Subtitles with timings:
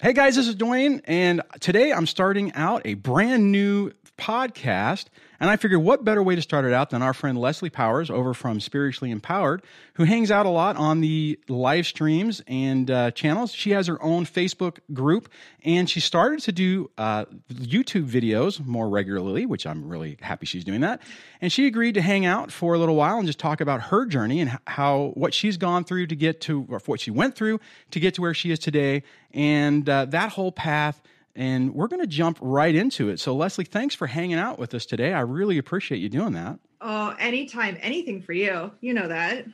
[0.00, 5.04] Hey guys, this is Dwayne, and today I'm starting out a brand new podcast.
[5.40, 8.10] And I figured what better way to start it out than our friend Leslie Powers
[8.10, 9.62] over from Spiritually Empowered,
[9.94, 13.52] who hangs out a lot on the live streams and uh, channels.
[13.52, 15.28] She has her own Facebook group,
[15.64, 20.64] and she started to do uh, YouTube videos more regularly, which I'm really happy she's
[20.64, 21.02] doing that.
[21.40, 24.06] And she agreed to hang out for a little while and just talk about her
[24.06, 27.60] journey and how what she's gone through to get to, or what she went through
[27.90, 31.02] to get to where she is today, and uh, that whole path
[31.36, 33.20] and we're going to jump right into it.
[33.20, 35.12] So, Leslie, thanks for hanging out with us today.
[35.12, 36.58] I really appreciate you doing that.
[36.80, 38.70] Oh, anytime, anything for you.
[38.80, 39.46] You know that.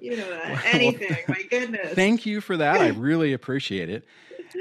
[0.00, 0.48] You know that.
[0.50, 1.16] well, anything.
[1.28, 1.94] My goodness.
[1.94, 2.80] Thank you for that.
[2.80, 4.04] I really appreciate it.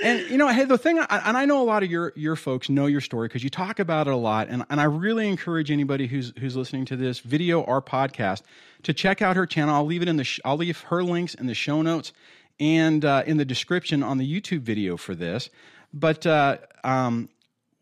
[0.03, 2.69] And you know, hey, the thing, and I know a lot of your your folks
[2.69, 5.71] know your story because you talk about it a lot, and and I really encourage
[5.71, 8.41] anybody who's who's listening to this video or podcast
[8.83, 9.73] to check out her channel.
[9.73, 12.11] I'll leave it in the sh- I'll leave her links in the show notes
[12.59, 15.49] and uh, in the description on the YouTube video for this.
[15.93, 17.29] But uh, um,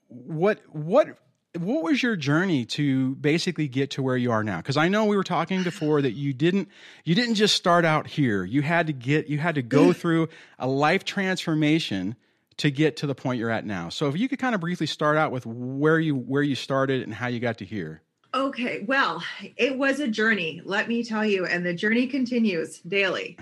[0.07, 1.17] what what
[1.57, 4.57] what was your journey to basically get to where you are now?
[4.57, 6.69] Because i know we were talking before that you didn't
[7.03, 8.43] you didn't just start out here.
[8.43, 12.15] You had to get you had to go through a life transformation
[12.57, 13.89] to get to the point you're at now.
[13.89, 17.03] So if you could kind of briefly start out with where you where you started
[17.03, 18.01] and how you got to here.
[18.33, 19.23] Okay well
[19.55, 23.37] it was a journey let me tell you and the journey continues daily.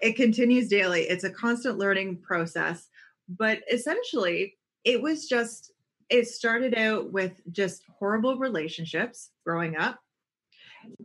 [0.00, 1.02] It continues daily.
[1.02, 2.88] It's a constant learning process
[3.28, 5.72] but essentially it was just
[6.08, 9.98] it started out with just horrible relationships growing up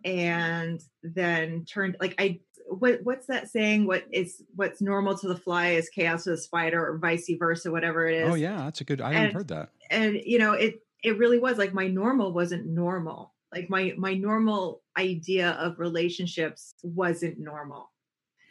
[0.05, 3.85] and then turned like i what what's that saying?
[3.85, 7.69] What is what's normal to the fly is chaos to the spider or vice versa
[7.69, 8.31] whatever it oh, is.
[8.31, 9.69] oh yeah that's a good i and, haven't heard that.
[9.91, 13.33] and you know it it really was like my normal wasn't normal.
[13.53, 17.91] Like my my normal idea of relationships wasn't normal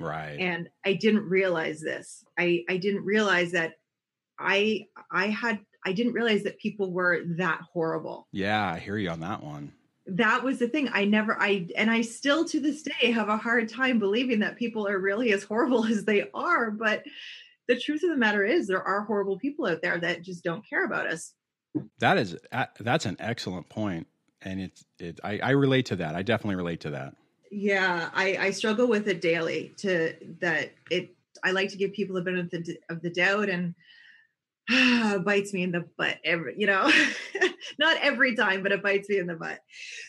[0.03, 0.39] right.
[0.39, 2.25] and i didn't realize this.
[2.39, 3.75] I i didn't realize that
[4.39, 8.29] i i had i didn't realize that people were that horrible.
[8.33, 9.73] Yeah i hear you on that one.
[10.07, 10.89] That was the thing.
[10.93, 14.57] I never i and i still to this day have a hard time believing that
[14.57, 17.05] people are really as horrible as they are but
[17.69, 20.69] the truth of the matter is there are horrible people out there that just don't
[20.69, 21.33] care about us.
[22.01, 22.37] That is
[22.81, 24.07] that's an excellent point
[24.43, 26.15] and it's it I, I relate to that.
[26.15, 27.15] I definitely relate to that
[27.53, 31.15] yeah i i struggle with it daily to that it
[31.45, 33.75] i like to give people a benefit of the doubt and
[34.73, 36.91] uh, bites me in the butt every you know
[37.79, 39.59] not every time but it bites me in the butt.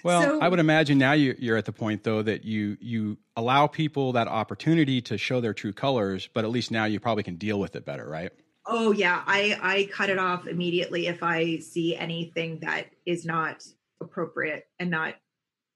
[0.06, 3.18] Well so, i would imagine now you, you're at the point though that you you
[3.36, 7.24] allow people that opportunity to show their true colors but at least now you probably
[7.24, 8.32] can deal with it better right?
[8.66, 13.66] Oh yeah i i cut it off immediately if i see anything that is not
[14.00, 15.16] appropriate and not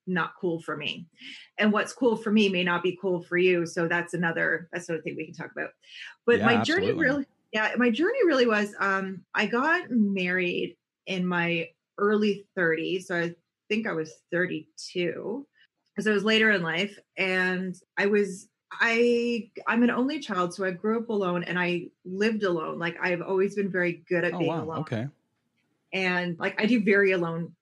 [0.08, 1.08] not cool for me.
[1.58, 3.66] And what's cool for me may not be cool for you.
[3.66, 5.72] So that's another that's another thing we can talk about.
[6.26, 6.88] But yeah, my absolutely.
[6.88, 10.76] journey really yeah my journey really was um i got married
[11.06, 11.66] in my
[11.98, 13.34] early 30s so i
[13.70, 15.48] think i was 32
[16.00, 16.98] so it was later in life.
[17.18, 20.54] And i was i i'm an only child.
[20.54, 22.80] So i grew up alone and i lived alone.
[22.80, 24.64] Like i've always been very good at oh, being wow.
[24.64, 24.80] alone.
[24.80, 25.08] Okay.
[25.94, 27.56] And like i do very alone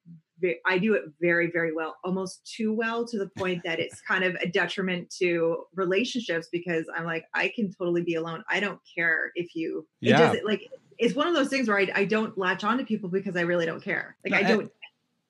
[0.66, 4.24] I do it very, very well, almost too well to the point that it's kind
[4.24, 8.44] of a detriment to relationships because I'm like, I can totally be alone.
[8.50, 10.16] I don't care if you, yeah.
[10.16, 12.84] it doesn't like, it's one of those things where I, I don't latch on to
[12.84, 14.18] people because I really don't care.
[14.26, 14.62] Like, no, I don't.
[14.62, 14.70] And,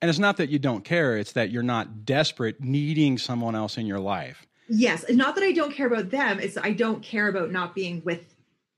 [0.02, 3.78] and it's not that you don't care, it's that you're not desperate needing someone else
[3.78, 4.48] in your life.
[4.68, 5.06] Yes.
[5.10, 6.40] Not that I don't care about them.
[6.40, 8.34] It's I don't care about not being with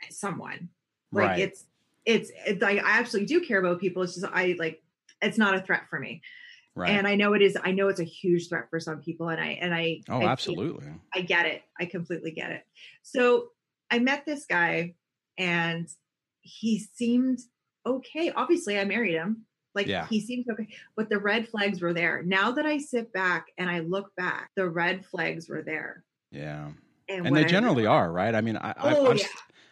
[0.10, 0.70] someone.
[1.14, 1.40] Like right.
[1.40, 1.64] it's,
[2.06, 4.04] it's, it's, I absolutely do care about people.
[4.04, 4.84] It's just, I like,
[5.22, 6.22] it's not a threat for me.
[6.76, 6.92] Right.
[6.92, 7.58] And I know it is.
[7.64, 10.02] I know it's a huge threat for some people, and I and I.
[10.10, 10.88] Oh, I, absolutely.
[11.14, 11.64] I get it.
[11.80, 12.64] I completely get it.
[13.02, 13.48] So
[13.90, 14.94] I met this guy,
[15.40, 15.88] and
[16.42, 17.40] he seemed
[17.84, 18.32] okay.
[18.32, 19.46] Obviously, I married him.
[19.74, 20.08] Like yeah.
[20.08, 22.22] he seemed okay, but the red flags were there.
[22.24, 26.04] Now that I sit back and I look back, the red flags were there.
[26.32, 26.70] Yeah,
[27.10, 28.36] and, and they generally are, right?
[28.36, 29.26] I mean, I, oh, I've, yeah.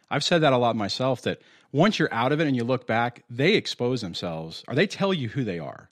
[0.09, 1.21] I've said that a lot myself.
[1.23, 1.41] That
[1.71, 5.13] once you're out of it and you look back, they expose themselves or they tell
[5.13, 5.89] you who they are.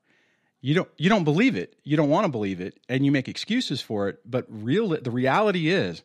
[0.62, 1.76] You don't you don't believe it.
[1.84, 5.12] You don't want to believe it and you make excuses for it, but real the
[5.12, 6.04] reality is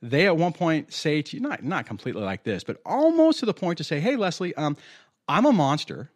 [0.00, 3.46] they at one point say to you not not completely like this, but almost to
[3.46, 4.76] the point to say, "Hey Leslie, um
[5.28, 6.10] I'm a monster.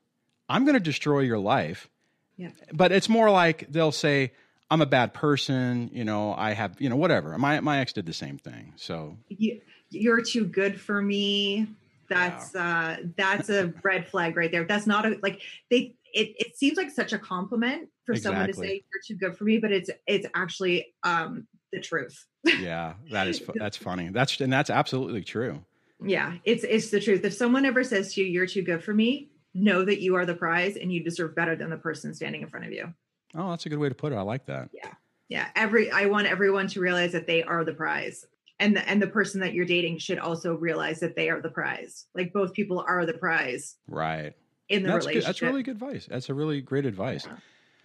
[0.48, 1.88] I'm going to destroy your life."
[2.36, 2.50] Yeah.
[2.72, 4.32] But it's more like they'll say,
[4.70, 7.36] I'm a bad person, you know, I have, you know, whatever.
[7.38, 8.72] My my ex did the same thing.
[8.76, 9.60] So you,
[9.90, 11.66] you're too good for me
[12.08, 16.56] that's uh that's a red flag right there that's not a like they it, it
[16.56, 18.32] seems like such a compliment for exactly.
[18.32, 22.26] someone to say you're too good for me but it's it's actually um the truth
[22.60, 25.62] yeah that is that's funny that's and that's absolutely true
[26.04, 27.24] Yeah, it's it's the truth.
[27.24, 30.26] If someone ever says to you, "You're too good for me," know that you are
[30.26, 32.92] the prize and you deserve better than the person standing in front of you.
[33.34, 34.16] Oh, that's a good way to put it.
[34.16, 34.68] I like that.
[34.72, 34.92] Yeah,
[35.28, 35.48] yeah.
[35.56, 38.26] Every I want everyone to realize that they are the prize,
[38.58, 41.50] and the and the person that you're dating should also realize that they are the
[41.50, 42.06] prize.
[42.14, 43.76] Like both people are the prize.
[43.88, 44.34] Right.
[44.68, 45.22] In the that's relationship.
[45.22, 45.28] Good.
[45.28, 46.06] That's really good advice.
[46.10, 47.26] That's a really great advice.
[47.26, 47.36] Yeah.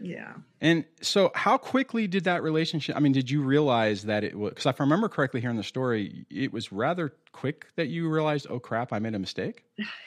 [0.03, 0.33] Yeah.
[0.59, 2.95] And so, how quickly did that relationship?
[2.95, 4.49] I mean, did you realize that it was?
[4.49, 8.09] Because if I remember correctly here in the story, it was rather quick that you
[8.09, 9.63] realized, "Oh crap, I made a mistake."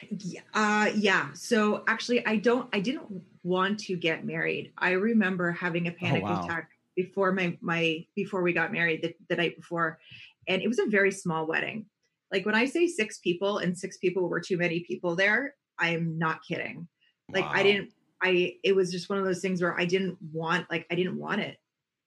[0.09, 0.41] Yeah.
[0.53, 1.31] Uh, yeah.
[1.33, 2.67] So actually, I don't.
[2.73, 4.73] I didn't want to get married.
[4.77, 6.43] I remember having a panic Oh, wow.
[6.43, 9.99] attack before my my before we got married the, the night before,
[10.47, 11.85] and it was a very small wedding.
[12.31, 15.89] Like when I say six people and six people were too many people there, I
[15.89, 16.87] am not kidding.
[17.31, 17.91] Like I didn't.
[18.21, 21.19] I it was just one of those things where I didn't want like I didn't
[21.19, 21.57] want it,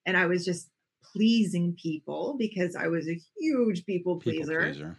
[0.07, 0.71] and I was just
[1.13, 4.99] pleasing people because I was a huge people People pleaser pleaser.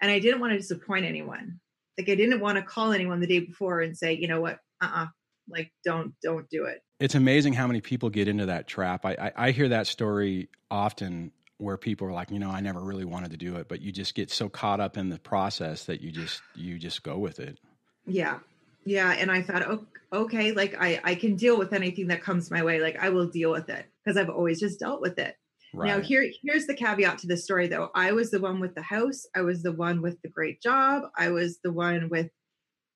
[0.00, 1.60] and I didn't want to disappoint anyone.
[1.98, 4.58] Like I didn't want to call anyone the day before and say, you know what,
[4.80, 5.06] uh, uh
[5.48, 6.82] like don't don't do it.
[7.00, 9.04] It's amazing how many people get into that trap.
[9.04, 12.80] I, I, I hear that story often where people are like, you know, I never
[12.80, 15.84] really wanted to do it, but you just get so caught up in the process
[15.84, 17.58] that you just you just go with it.
[18.06, 18.38] Yeah,
[18.84, 19.12] yeah.
[19.12, 22.62] And I thought, oh, okay, like I I can deal with anything that comes my
[22.62, 22.80] way.
[22.80, 25.36] Like I will deal with it because I've always just dealt with it.
[25.72, 25.88] Right.
[25.88, 27.90] Now here here's the caveat to this story though.
[27.94, 29.26] I was the one with the house.
[29.34, 31.04] I was the one with the great job.
[31.16, 32.30] I was the one with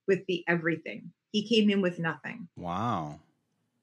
[0.07, 1.13] with the everything.
[1.33, 2.49] He came in with nothing.
[2.57, 3.21] wow.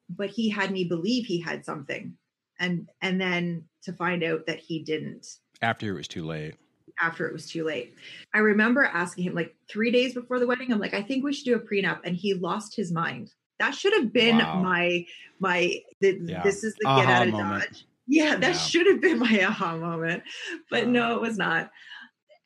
[0.10, 2.18] but he had me believe he had something
[2.60, 5.26] and and then to find out that he didn't
[5.62, 6.56] After it was too late.
[7.02, 7.94] after it was too late
[8.34, 11.34] i remember asking him like three days before the wedding i'm like i think we
[11.34, 14.62] should do a prenup and he lost his mind that should have been Wow.
[14.62, 15.06] my
[15.40, 15.60] my
[16.02, 16.44] th- Yeah.
[16.44, 17.64] this is the Aha get out of moment.
[17.72, 18.58] dodge yeah that Yeah.
[18.58, 20.24] should have been my aha moment
[20.70, 20.88] but Uh.
[20.88, 21.70] no it was not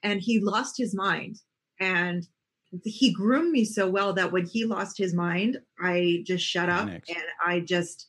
[0.03, 1.37] and he lost his mind
[1.79, 2.27] and
[2.85, 6.87] he groomed me so well that when he lost his mind i just shut up
[6.87, 7.09] Panicked.
[7.09, 8.07] and i just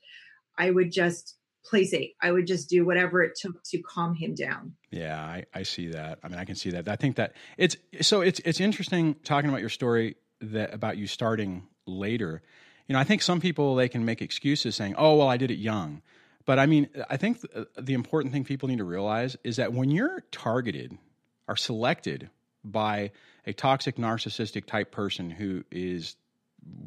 [0.58, 4.34] i would just play safe i would just do whatever it took to calm him
[4.34, 6.18] down Yeah, I, I see that.
[6.22, 6.88] I mean, I can see that.
[6.88, 11.06] I think that it's so it's it's interesting talking about your story that about you
[11.06, 12.42] starting later.
[12.88, 15.50] You know, I think some people they can make excuses saying, "Oh, well, I did
[15.50, 16.02] it young,"
[16.44, 19.56] but I mean, I think the, uh, the important thing people need to realize is
[19.56, 20.98] that when you're targeted
[21.46, 22.30] or selected
[22.64, 23.12] by
[23.46, 26.16] a toxic, narcissistic type person who is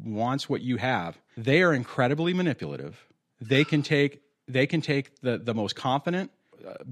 [0.04, 3.02] wants what you have, they are incredibly manipulative.
[3.40, 6.30] They can take they can take the the most confident,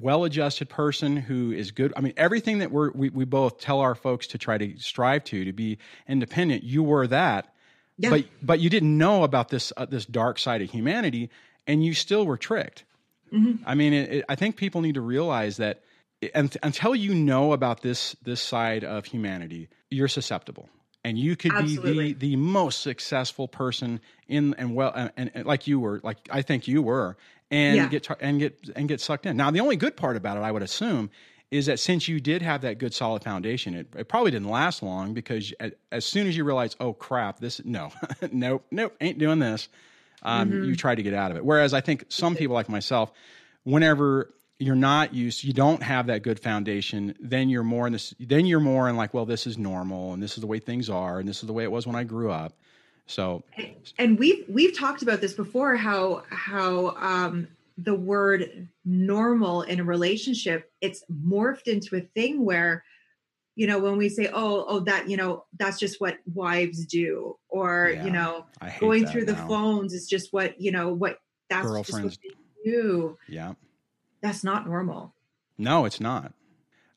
[0.00, 1.92] well-adjusted person who is good.
[1.96, 5.24] I mean, everything that we're, we we both tell our folks to try to strive
[5.24, 5.78] to to be
[6.08, 6.62] independent.
[6.62, 7.54] You were that,
[7.98, 11.30] yeah but but you didn't know about this uh, this dark side of humanity,
[11.66, 12.84] and you still were tricked.
[13.32, 13.60] Mhm.
[13.64, 15.82] I mean, it, it, I think people need to realize that
[16.34, 20.68] and, until you know about this this side of humanity, you're susceptible,
[21.04, 21.92] and you could Absolutely.
[21.92, 26.00] be the the most successful person in and well and, and, and like you were,
[26.02, 27.16] like I think you were,
[27.52, 27.86] and Yeah.
[27.88, 29.36] get and get and get sucked in.
[29.36, 31.10] Now, the only good part about it, I would assume.
[31.52, 34.82] Is that since you did have that good solid foundation, it, it probably didn't last
[34.82, 37.92] long because as, as soon as you realize, oh crap, this no,
[38.32, 39.68] nope, nope, ain't doing this,
[40.22, 40.64] um, Mhm.
[40.64, 41.44] you try to get out of it.
[41.44, 43.12] Whereas I think some people like myself,
[43.64, 48.14] whenever you're not used, you don't have that good foundation, then you're more in this,
[48.18, 50.88] then you're more in like, well, this is normal and this is the way things
[50.88, 52.54] are and this is the way it was when I grew up.
[53.06, 53.42] So
[53.98, 59.84] and we've we've talked about this before how how um the word normal in a
[59.84, 62.84] relationship it's morphed into a thing where
[63.54, 67.36] you know when we say oh oh that you know that's just what wives do
[67.48, 68.46] or Yeah, you know
[68.78, 71.18] going through the phones is just what you know what
[71.48, 72.04] that's just Girlfriends.
[72.04, 72.18] what
[72.64, 73.54] they do Yeah.
[74.22, 75.14] that's not normal
[75.58, 76.32] No, it's not.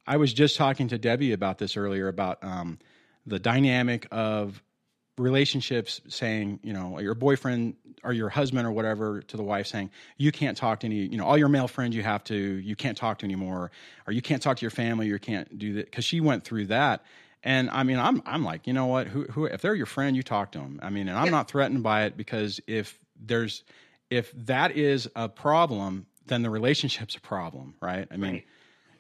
[0.08, 2.80] I was just talking to Debbie about this earlier about um,
[3.26, 4.62] the dynamic of
[5.18, 9.90] relationships saying, you know, your boyfriend or your husband or whatever to the wife saying,
[10.18, 12.76] you can't talk to any, you know, all your male friends you have to, you
[12.76, 13.72] can't talk to anymore,
[14.08, 15.92] or you can't talk to your family, you can't do that.
[15.92, 17.04] Cause she went through that.
[17.44, 20.16] And I mean, I'm, I'm like, you know what, who, who, if they're your friend,
[20.16, 20.80] you talk to them.
[20.84, 21.32] I mean, and I'm Yeah.
[21.32, 23.64] not threatened by it because if there's,
[24.10, 28.08] if that is a problem, then the relationship's a problem, right?
[28.12, 28.46] I mean, Right.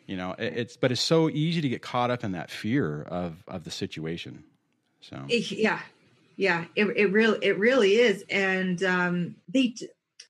[0.05, 3.01] you know, it, it's but it's so easy to get caught up in that fear
[3.01, 4.43] of of the situation.
[5.01, 5.79] So yeah
[6.37, 8.23] yeah it, it really it really is.
[8.29, 9.75] And um they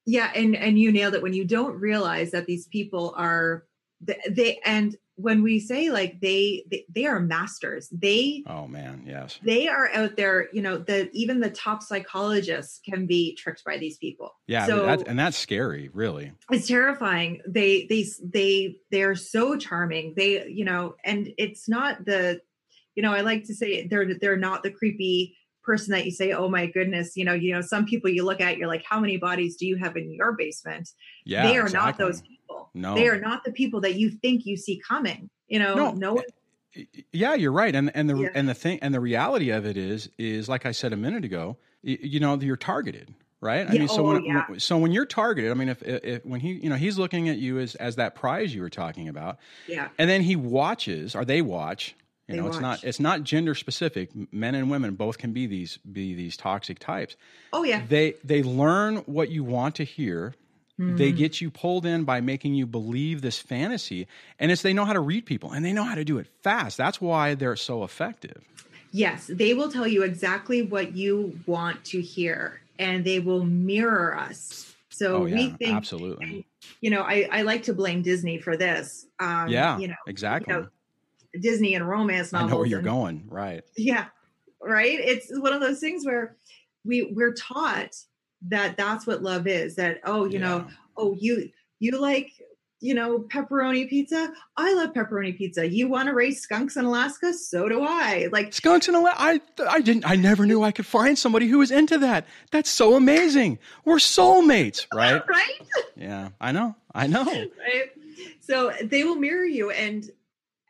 [0.06, 3.64] yeah and and you nailed it when you don't realize that these people are
[4.06, 7.88] th- they and when we say like they they, they are masters.
[7.90, 12.82] They oh man, yes, they are out there you know the even the top psychologists
[12.84, 14.36] can be tricked by these people.
[14.48, 16.34] Yeah, so that's, and that's scary, really.
[16.52, 17.42] it's terrifying.
[17.48, 20.14] They they they they're so charming.
[20.18, 22.42] They you know and it's not the
[22.96, 26.32] you know, I like to say they're they're not the creepy person that you say,
[26.32, 29.00] oh my goodness, you know, you know, some people you look at, you're like, how
[29.00, 30.90] many bodies do you have in your basement?
[31.26, 31.88] Yeah, they are exactly.
[31.92, 32.70] not those people.
[32.74, 32.96] No.
[32.96, 35.30] They are not the people that you think you see coming.
[35.48, 35.92] You know, No.
[35.94, 36.24] no, one
[37.12, 37.74] Yeah, you're right.
[37.74, 38.30] And and the Yeah.
[38.36, 41.24] and the thing and the reality of it is is like I said a minute
[41.24, 43.66] ago, you know, you're targeted, right?
[43.70, 44.44] I Yeah, mean, so oh, when, yeah.
[44.48, 47.30] when- so when you're targeted, I mean, if, if when he you know he's looking
[47.30, 51.16] at you as as that prize you were talking about, yeah, and then he watches
[51.16, 51.96] or they watch.
[52.28, 54.10] You They know, it's not it's not gender specific.
[54.32, 57.16] Men and women both can be these be these toxic types.
[57.54, 60.34] oh yeah, They they learn what you want to hear.
[60.88, 61.18] They Mhm.
[61.18, 64.08] get you pulled in by making you believe this fantasy,
[64.40, 66.28] and it's they know how to read people and they know how to do it
[66.42, 66.78] fast.
[66.78, 68.44] That's why they're so effective.
[68.92, 74.18] Yes, they will tell you exactly what you want to hear and they will mirror
[74.18, 74.74] us.
[74.90, 76.46] So oh we think, absolutely.
[76.82, 79.06] you know, I, I like to blame Disney for this.
[79.20, 80.54] Um, yeah, You know, exactly.
[80.54, 80.68] know,
[81.42, 82.50] Disney and romance novels.
[82.50, 83.26] I know where you're and- going.
[83.28, 83.64] Right.
[83.78, 84.06] Yeah.
[84.62, 85.00] Right.
[85.00, 86.38] It's one of those things where
[86.84, 87.96] we we're taught
[88.48, 91.50] that that's what love is that, oh, you know, oh, you,
[91.80, 92.32] you like,
[92.80, 94.32] you know, pepperoni pizza.
[94.58, 95.68] I love pepperoni pizza.
[95.68, 97.34] You want to raise skunks in Alaska?
[97.34, 98.28] So do I.
[98.32, 101.60] Like, Skunks in Ala- I I didn't I never knew I could find somebody who
[101.60, 102.28] was into that.
[102.52, 103.58] That's so amazing.
[103.86, 105.24] We're soulmates, right?
[105.28, 105.62] right?
[105.96, 106.76] Yeah, I know.
[106.94, 107.24] I know.
[107.24, 107.92] right
[108.40, 110.10] so they will mirror you and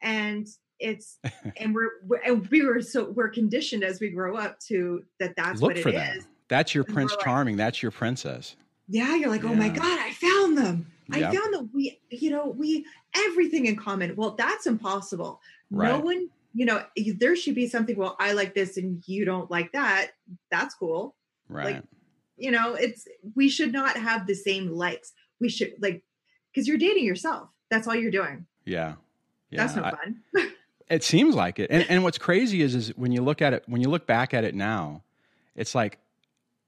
[0.06, 0.48] and
[0.80, 1.20] it's
[1.58, 5.36] and we're, we're and we were so we're conditioned as we grow up to that
[5.36, 6.18] that's Look what for it that.
[6.18, 7.58] is That's your And Prince like- Charming.
[7.58, 8.56] That's your princess.
[8.88, 12.50] yeah you're like oh my god i found them i found them we you know
[12.58, 12.86] we
[13.16, 15.90] everything in common well that's impossible Right.
[15.92, 16.84] no one you know
[17.18, 20.12] there should be something well i like this and you don't like that
[20.52, 21.16] that's cool
[21.50, 21.76] Right.
[21.76, 21.84] Like,
[22.38, 26.04] you know it's we should not have the same likes we should like
[26.54, 28.96] because you're dating yourself that's all you're doing yeah.
[29.56, 29.66] Yeah.
[29.68, 30.52] that's no I- fun
[30.90, 31.72] It seems like it.
[31.72, 34.34] And and what's crazy is is when you look at it when you look back
[34.34, 35.02] at it now,
[35.56, 35.98] it's like,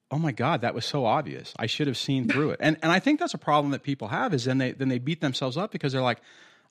[0.09, 1.53] oh my God, that was so obvious.
[1.59, 2.59] I should have seen through it.
[2.61, 4.99] And and I think that's a problem that people have is then they then they
[4.99, 6.19] beat themselves up because they're like,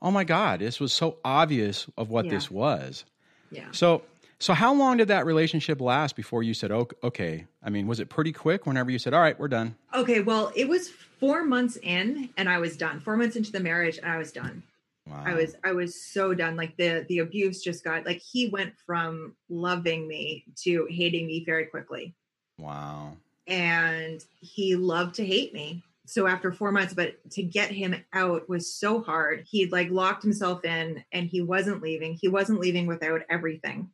[0.02, 2.32] oh my God, this was so obvious of what Yeah.
[2.32, 3.04] this was.
[3.50, 4.02] yeah So
[4.38, 7.46] so how long did that relationship last before you said, oh, okay?
[7.62, 9.76] I mean, was it pretty quick whenever you said, all right, we're done?
[9.94, 13.00] Okay, well, it was four months in, and I was done.
[13.00, 14.62] Four months into the marriage, and I was done.
[15.06, 15.22] Wow.
[15.24, 16.56] I was, I was so done.
[16.56, 21.44] Like the the abuse just got like he went from loving me to hating me
[21.44, 22.14] very quickly,
[22.58, 23.16] Wow.
[23.46, 25.84] and he loved to hate me.
[26.06, 29.44] So after four months, but to get him out was so hard.
[29.48, 32.14] He'd like locked himself in, and he wasn't leaving.
[32.20, 33.90] He wasn't leaving without everything.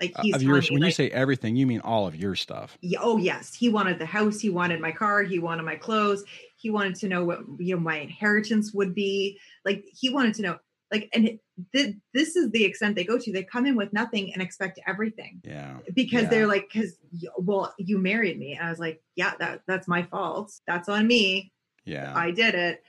[0.00, 2.16] Like Uh, he's of yours, telling me, when you say everything, you mean all of
[2.16, 2.78] your stuff.
[2.80, 6.24] Yeah, oh yes he wanted the house he wanted my car he wanted my clothes
[6.60, 9.38] he wanted to know what you know my inheritance would be.
[9.64, 10.58] Like he wanted to know
[10.92, 11.38] like and
[11.72, 13.32] th- this is the extent they go to.
[13.32, 15.40] They come in with nothing and expect everything.
[15.44, 15.78] Yeah.
[15.94, 16.28] because Yeah.
[16.28, 16.96] they're like because
[17.38, 18.54] well you married me.
[18.54, 20.52] And i was like yeah that that's my fault.
[20.66, 21.52] That's on me.
[21.84, 22.12] Yeah.
[22.14, 22.82] i did it.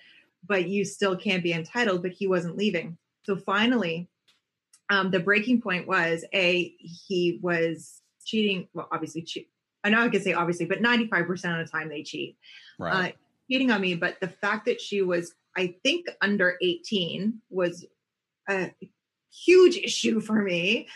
[0.45, 2.01] But you still can't be entitled.
[2.01, 2.97] But he wasn't leaving.
[3.25, 4.09] So finally
[4.89, 8.67] um the breaking point was a he was cheating.
[8.73, 9.49] Well obviously cheat
[9.83, 12.37] i know i could say obviously but 95% of the time they cheat.
[12.77, 13.13] Right.
[13.13, 13.17] uh,
[13.51, 17.85] cheating on me but the fact that she was i think under 18 was
[18.49, 18.71] a
[19.31, 20.87] huge issue for me.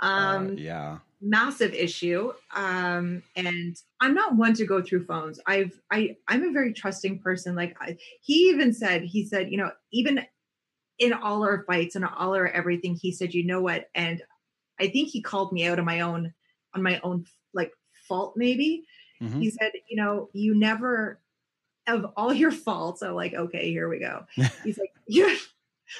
[0.00, 0.98] Um Uh, yeah.
[1.20, 2.32] massive issue.
[2.54, 5.40] Um and i'm not one to go through phones.
[5.46, 7.54] I've i i'm a very trusting person.
[7.54, 10.24] Like I, he even said he said you know even
[10.98, 13.88] in all our fights and all our everything he said you know what?
[13.94, 14.22] And
[14.80, 16.32] i think he called me out on my own
[16.74, 17.72] on my own like
[18.08, 18.84] fault maybe.
[19.22, 19.38] Mhm.
[19.40, 21.20] he said you know you never
[21.86, 24.24] of all your faults i'm like okay here we go
[24.64, 25.34] he's like yeah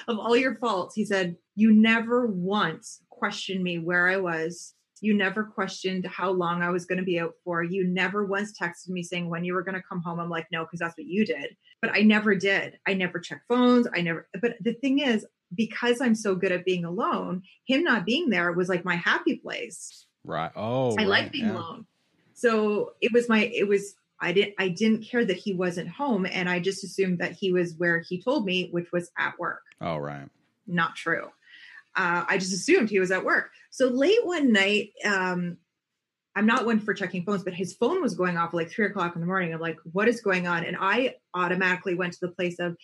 [0.07, 5.13] of all your faults he said you never once questioned me where i was you
[5.13, 8.89] never questioned how long i was going to be out for you never once texted
[8.89, 11.07] me saying when you were going to come home i'm like no because that's what
[11.07, 14.99] you did but i never did i never checked phones i never but the thing
[14.99, 18.95] is because i'm so good at being alone him not being there was like my
[18.95, 20.51] happy place Right.
[20.55, 21.07] Oh, I right.
[21.07, 21.53] like being yeah.
[21.53, 21.85] alone.
[22.33, 26.25] So it was my it was I didn't I didn't care that he wasn't home
[26.25, 29.61] and I just assumed that he was where he told me, which was at work.
[29.81, 30.27] Oh, right.
[30.67, 31.25] Not true.
[31.95, 33.51] Uh, I just assumed he was at work.
[33.69, 35.57] So late one night, um,
[36.35, 39.15] I'm not one for checking phones, but his phone was going off like three o'clock
[39.15, 39.53] in the morning.
[39.53, 40.65] I'm like, what is going on?
[40.65, 42.75] And I automatically went to the place of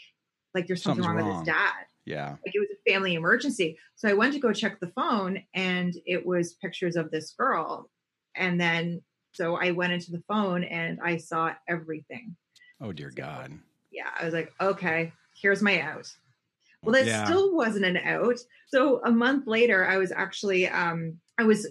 [0.53, 2.29] like, there's something Something's wrong, with his dad Yeah.
[2.45, 3.77] like it was a family emergency.
[3.95, 7.89] So I went to go check the phone and it was pictures of this girl.
[8.35, 9.01] And then
[9.33, 12.35] so I went into the phone and I saw everything.
[12.79, 13.51] Oh, dear God.
[13.91, 16.11] Yeah, I was like, okay, here's my out.
[16.83, 17.25] Well, that Yeah.
[17.25, 18.37] still wasn't an out.
[18.67, 21.67] So a month later, I was actually um, I was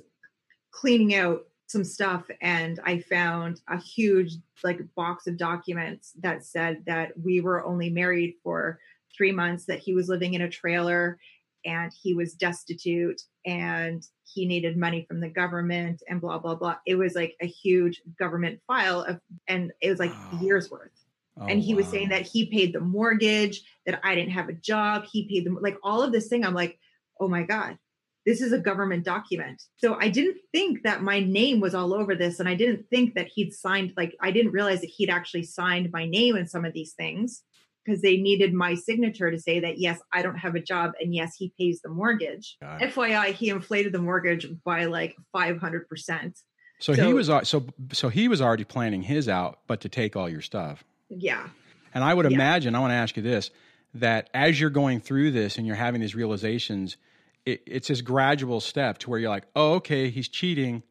[0.71, 6.85] cleaning out some stuff and I found a huge like box of documents that said
[6.87, 8.79] that we were only married for
[9.17, 11.19] three months, that he was living in a trailer
[11.65, 16.77] and he was destitute and he needed money from the government and blah blah blah.
[16.87, 20.39] It was like a huge government file of and it was like Wow.
[20.43, 20.91] years worth
[21.39, 24.53] Oh, and he was saying that he paid the mortgage that i didn't have a
[24.53, 26.79] job he paid them like all of this thing i'm like
[27.21, 27.79] oh my god
[28.27, 32.15] this is a government document so i didn't think that my name was all over
[32.15, 35.45] this and i didn't think that he'd signed like i didn't realize that he'd actually
[35.45, 37.43] signed my name in some of these things
[37.91, 41.15] because they needed my signature to say that yes i don't have a job and
[41.15, 42.81] yes he pays the mortgage God.
[42.83, 46.43] fyi he inflated the mortgage by like 500%
[46.79, 50.17] So, he was uh, so so he was already planning his out, but to take
[50.17, 50.85] all your stuff.
[51.09, 51.49] yeah
[51.93, 52.33] And I would Yeah.
[52.33, 53.51] imagine, I want to ask you this,
[53.95, 56.97] that as you're going through this and you're having these realizations,
[57.45, 60.83] it, it's this gradual step to where you're like, oh, okay, he's cheating.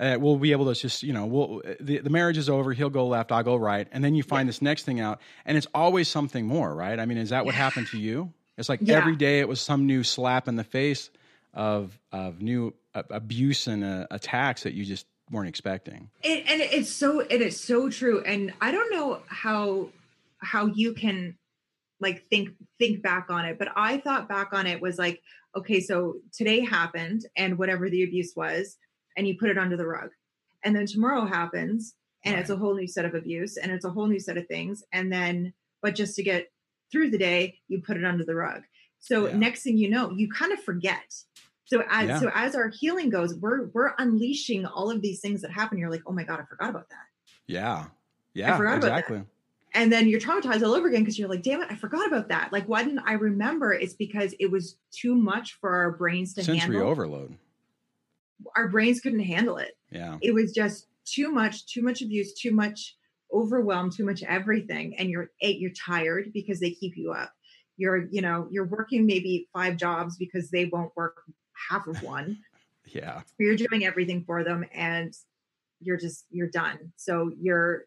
[0.00, 2.72] Uh, we'll be able to just, you know, we'll, the, the marriage is over.
[2.72, 3.86] He'll go left, I'll go right.
[3.92, 5.20] And then you find this next thing out.
[5.44, 6.98] And it's always something more, right?
[6.98, 8.32] I mean, is that what happened to you?
[8.56, 8.96] It's like Yeah.
[8.96, 11.10] every day it was some new slap in the face
[11.52, 16.08] of, of new uh, abuse and uh, attacks that you just weren't expecting.
[16.22, 19.88] it, and it's so it is so true and i don't know how
[20.38, 21.36] how you can
[22.00, 22.48] like think
[22.80, 25.22] think back on it but i thought back on it was like
[25.54, 28.76] okay so today happened and whatever the abuse was
[29.20, 30.08] and you put it under the rug
[30.64, 33.90] and then tomorrow happens and it's a whole new set of abuse and it's a
[33.90, 36.50] whole new set of things and then but just to get
[36.90, 38.62] through the day you put it under the rug
[38.98, 39.36] so Yeah.
[39.36, 41.14] next thing you know you kind of forget
[41.66, 42.18] so as Yeah.
[42.20, 45.90] so as our healing goes we're we're unleashing all of these things that happen you're
[45.90, 47.06] like oh my god i forgot about that
[47.46, 47.84] Yeah.
[48.32, 48.98] Yeah, I forgot about that.
[49.00, 49.22] exactly.
[49.74, 52.28] and then you're traumatized all over again because you're like damn it i forgot about
[52.28, 56.32] that like why didn't i remember it's because it was too much for our brains
[56.34, 57.36] to Sensory handle overload.
[58.56, 60.16] Our brains couldn't handle it Yeah.
[60.20, 62.96] it was just too much too much abuse too much
[63.32, 67.32] overwhelm too much everything and you're eight you're tired because they keep you up
[67.76, 71.22] you're you know you're working maybe five jobs because they won't work
[71.70, 72.38] half of one
[72.86, 73.22] Yeah.
[73.38, 75.14] you're doing everything for them and
[75.80, 77.84] you're just you're done so you're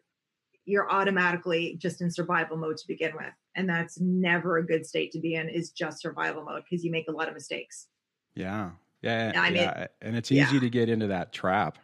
[0.64, 5.12] you're automatically just in survival mode to begin with and that's never a good state
[5.12, 7.88] to be in is just survival mode because you make a lot of mistakes
[8.34, 8.70] Yeah.
[9.04, 9.32] Yeah.
[9.36, 9.86] I mean- yeah.
[10.02, 10.60] and it's easy yeah.
[10.60, 11.78] to get into that trap.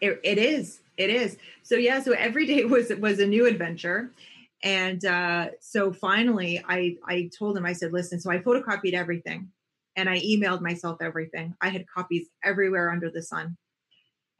[0.00, 4.12] it, it is it is so yeah so every day was was a new adventure
[4.62, 9.48] and uh so finally i i told him i said listen so i photocopied everything
[9.96, 13.56] and i emailed myself everything i had copies everywhere under the sun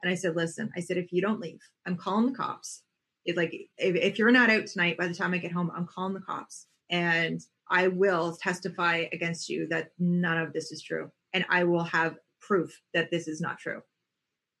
[0.03, 2.83] and i said listen i said if you don't leave i'm calling the cops
[3.25, 5.87] it's like if, if you're not out tonight by the time i get home i'm
[5.87, 11.09] calling the cops and i will testify against you that none of this is true
[11.33, 13.81] and i will have proof that this is not true.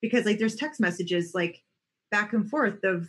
[0.01, 1.63] Because like there's text messages like
[2.11, 3.07] back and forth of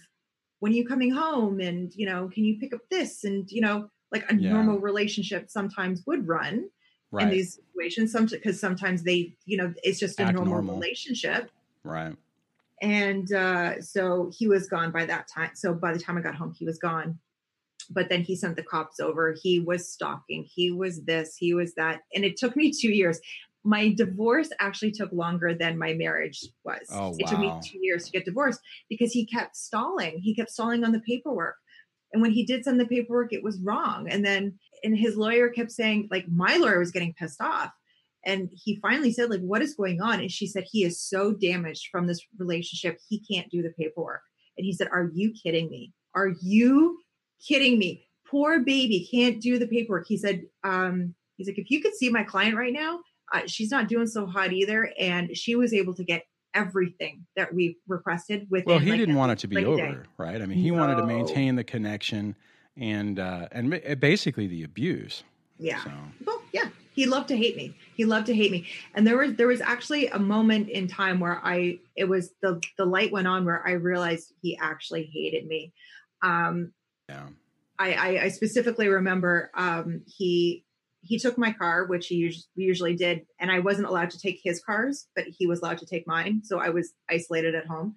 [0.60, 1.60] when are you coming home?
[1.60, 3.24] And you know can you pick up this?
[3.24, 4.52] And you know like a Yeah.
[4.52, 6.68] normal relationship sometimes would run
[7.18, 10.74] in these situations some because sometimes they you know it's just a normal, normal.
[10.76, 11.50] relationship.
[11.82, 12.14] Right.
[12.82, 16.34] and uh so he was gone by that time so by the time i got
[16.36, 17.18] home he was gone.
[17.92, 19.34] But then he sent the cops over.
[19.42, 20.44] He was stalking.
[20.44, 21.34] He was this.
[21.36, 22.02] He was that.
[22.14, 23.18] And it took me two years
[23.64, 26.88] my divorce actually took longer than my marriage was.
[26.90, 30.18] Oh, it took me two years to get divorced because he kept stalling.
[30.18, 31.56] He kept stalling on the paperwork.
[32.12, 34.08] And when he did send the paperwork it was wrong.
[34.10, 37.70] And then and his lawyer kept saying like my lawyer was getting pissed off.
[38.24, 40.20] And he finally said like what is going on?
[40.20, 42.98] And she said he is so damaged from this relationship.
[43.08, 44.22] He can't do the paperwork.
[44.56, 45.92] And he said are you kidding me?
[46.14, 46.98] Are you
[47.46, 48.06] kidding me?
[48.26, 50.06] Poor baby can't do the paperwork.
[50.08, 53.00] He said um he's like if you could see my client right now
[53.32, 57.54] uh, she's not doing so hot either and she was able to get everything that
[57.54, 59.64] we requested within Well, he like, didn't want it to be day.
[59.64, 60.42] over, right?
[60.42, 62.34] I mean, he wanted to maintain the connection
[62.76, 65.22] and uh, and basically the abuse.
[65.58, 65.82] yeah.
[65.84, 65.90] So.
[66.26, 66.68] Well yeah.
[66.92, 67.74] He loved to hate me.
[67.94, 68.66] He loved to hate me.
[68.94, 72.60] And there was there was actually a moment in time where i it was the
[72.76, 75.72] the light went on where i realized he actually hated me.
[76.22, 76.72] Um
[77.08, 77.26] yeah,
[77.78, 80.64] i i, I specifically remember um he
[81.02, 84.40] he took my car which he us- usually did and i wasn't allowed to take
[84.42, 87.94] his cars but he was allowed to take mine so i was isolated at home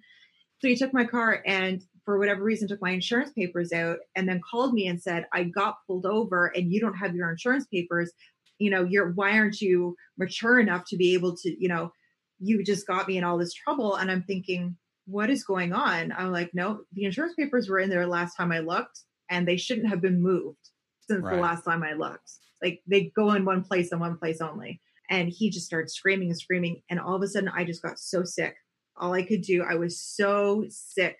[0.60, 4.28] so he took my car and for whatever reason took my insurance papers out and
[4.28, 7.66] then called me and said i got pulled over and you don't have your insurance
[7.66, 8.12] papers
[8.58, 11.92] you know you're why aren't you mature enough to be able to you know
[12.38, 16.10] you just got me in all this trouble and i'm thinking what is going on
[16.12, 19.56] i'm like no the insurance papers were in there last time i looked and they
[19.56, 20.58] shouldn't have been moved
[21.06, 21.36] since Right.
[21.36, 22.30] the last time I looked.
[22.64, 24.80] Like they go in one place and one place only.
[25.10, 26.82] And he just started screaming and screaming.
[26.88, 28.56] And all of a sudden, I just got so sick.
[28.96, 31.18] All I could do, I was so sick,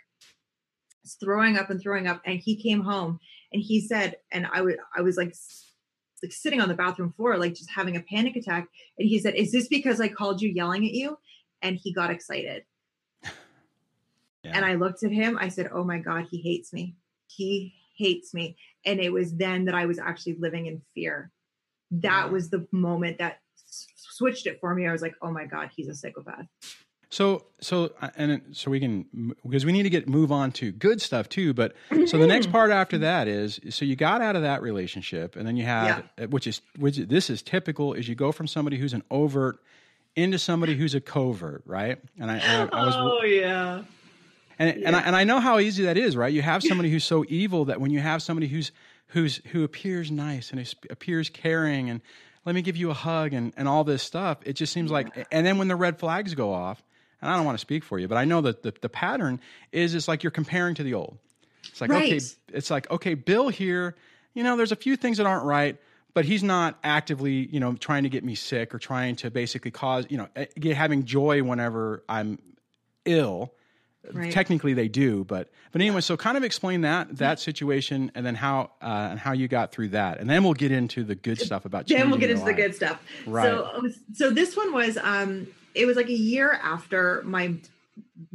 [1.04, 2.22] Just throwing up and throwing up.
[2.24, 3.18] And he came home
[3.52, 5.34] and he said, and I was, I was like,
[6.24, 8.66] like sitting on the bathroom floor, like just having a panic attack.
[8.98, 11.18] And he said, "Is this because I called you yelling at you?"
[11.62, 12.64] And he got excited.
[14.42, 14.52] Yeah.
[14.56, 15.38] And I looked at him.
[15.40, 16.96] I said, "Oh my God, he hates me.
[17.28, 21.32] He hates me." And it was then that I was actually living in fear.
[21.90, 24.86] That was the moment that s- switched it for me.
[24.86, 26.46] I was like, "Oh my God, he's a psychopath."
[27.10, 30.72] So, so, uh, and so we can because we need to get move on to
[30.72, 31.54] good stuff too.
[31.54, 31.74] But
[32.06, 35.46] so the next part after that is so you got out of that relationship, and
[35.46, 38.78] then you have uh, which is which this is typical is you go from somebody
[38.78, 39.60] who's an overt
[40.16, 41.98] into somebody who's a covert, right?
[42.18, 43.82] And I, and I, I was oh yeah,
[44.58, 46.32] and and I, and I know how easy that is, right?
[46.32, 48.72] You have somebody who's so evil that when you have somebody who's
[49.08, 52.00] who's who appears nice and is- appears caring and
[52.44, 55.26] let me give you a hug and and all this stuff, it just seems like.
[55.30, 56.82] And then when the red flags go off,
[57.20, 59.40] and I don't want to speak for you, but I know that the the pattern
[59.72, 61.18] is it's like you're comparing to the old.
[61.68, 62.20] It's like okay,
[62.52, 63.94] it's like okay, Bill here.
[64.34, 65.78] You know, there's a few things that aren't right.
[66.12, 69.72] But he's not actively, you know, trying to get me sick or trying to basically
[69.72, 72.38] cause, you know, eh, having joy whenever I'm
[73.04, 73.52] ill
[74.12, 74.32] right.
[74.32, 78.34] technically they do but but anyway so kind of explain that that situation and then
[78.34, 81.40] how uh, and how you got through that and then we'll get into the good
[81.40, 83.02] stuff about then we'll get into the good stuff.
[83.26, 83.44] Right.
[83.44, 87.54] So, so this one was, um, it was like a year after my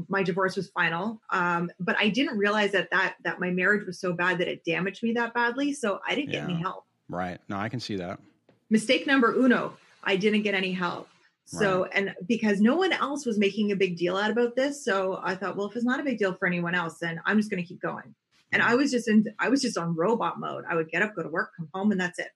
[0.07, 3.99] my divorce was final, um, but I didn't realize that that that my marriage was
[3.99, 5.73] so bad that it damaged me that badly.
[5.73, 6.85] So I didn't get any help.
[7.09, 8.19] right no i can see that
[8.69, 11.09] Mistake number uno: I didn't get any help.
[11.51, 15.19] So, and because no one else was making a big deal out about this, so
[15.23, 17.49] I thought, well, if it's not a big deal for anyone else, then I'm just
[17.49, 18.13] going to keep going.
[18.51, 18.77] And I mm-hmm.
[18.77, 20.63] was just in, I was just on robot mode.
[20.69, 22.29] I would get up, go to work, come home, and that's it.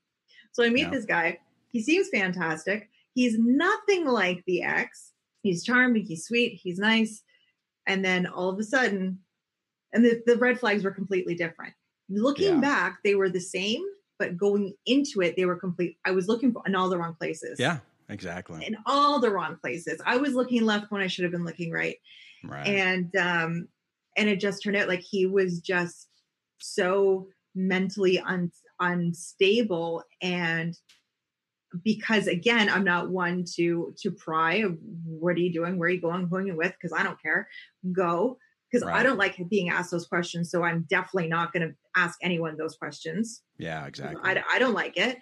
[0.52, 0.89] So I meet Yeah.
[0.89, 1.39] this guy.
[1.71, 2.89] He seems fantastic.
[3.13, 5.12] He's nothing like the ex.
[5.43, 6.06] He's charming.
[6.06, 6.60] He's sweet.
[6.62, 7.21] He's nice.
[7.86, 9.19] And then all of a sudden,
[9.91, 11.73] and the, the red flags were completely different.
[12.10, 12.62] Looking Yeah.
[12.62, 13.84] back, they were the same,
[14.17, 15.97] but going into it, they were complete.
[16.04, 18.66] I was looking for in all the wrong places yeah exactly.
[18.66, 20.02] in all the wrong places.
[20.06, 21.98] I was looking left when I should have been looking right.
[22.44, 22.68] right.
[22.68, 23.68] And um
[24.16, 26.08] and it just turned out like he was just
[26.60, 30.04] so mentally un- unstable.
[30.22, 30.78] And
[31.84, 36.00] because again I'm not one to to pry what are you doing where are you
[36.00, 37.48] going who are you with because I don't care.
[37.92, 38.38] Go.
[38.72, 42.18] Because I don't like being asked those questions so I'm definitely not going to ask
[42.24, 43.44] anyone those questions.
[43.60, 44.20] Yeah exactly.
[44.24, 45.20] I, I don't like it.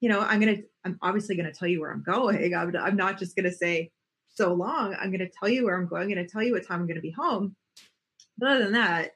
[0.00, 2.54] You know, I'm going to, I'm obviously going to tell you where I'm going.
[2.56, 3.90] I'm, I'm not just going to say
[4.28, 4.94] so long.
[4.94, 6.02] I'm going to tell you where I'm going.
[6.02, 7.56] I'm going to tell you what time I'm going to be home.
[8.38, 9.12] But other than that,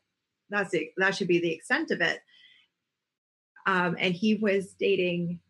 [0.49, 0.93] that's it.
[0.97, 2.21] That should be the extent of it.
[3.67, 5.41] Um, and he was dating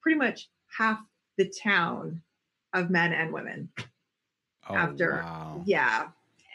[0.00, 0.98] pretty much half
[1.36, 2.22] the town
[2.72, 3.70] of men and women.
[4.68, 5.62] oh, after- wow.
[5.66, 6.08] Yeah.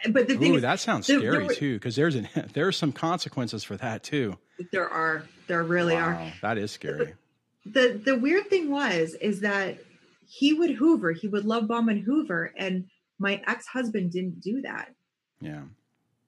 [0.09, 2.29] But the thing Ooh, is, that sounds there- there scary were- too because there's an
[2.53, 4.37] there's some consequences for that too
[4.71, 6.31] there are, there really are.
[6.41, 7.13] that is scary
[7.71, 9.79] the the weird thing was is that
[10.27, 12.85] he would hoover he would love bomb and hoover and
[13.19, 14.95] my ex-husband didn't do that.
[15.41, 15.63] Yeah.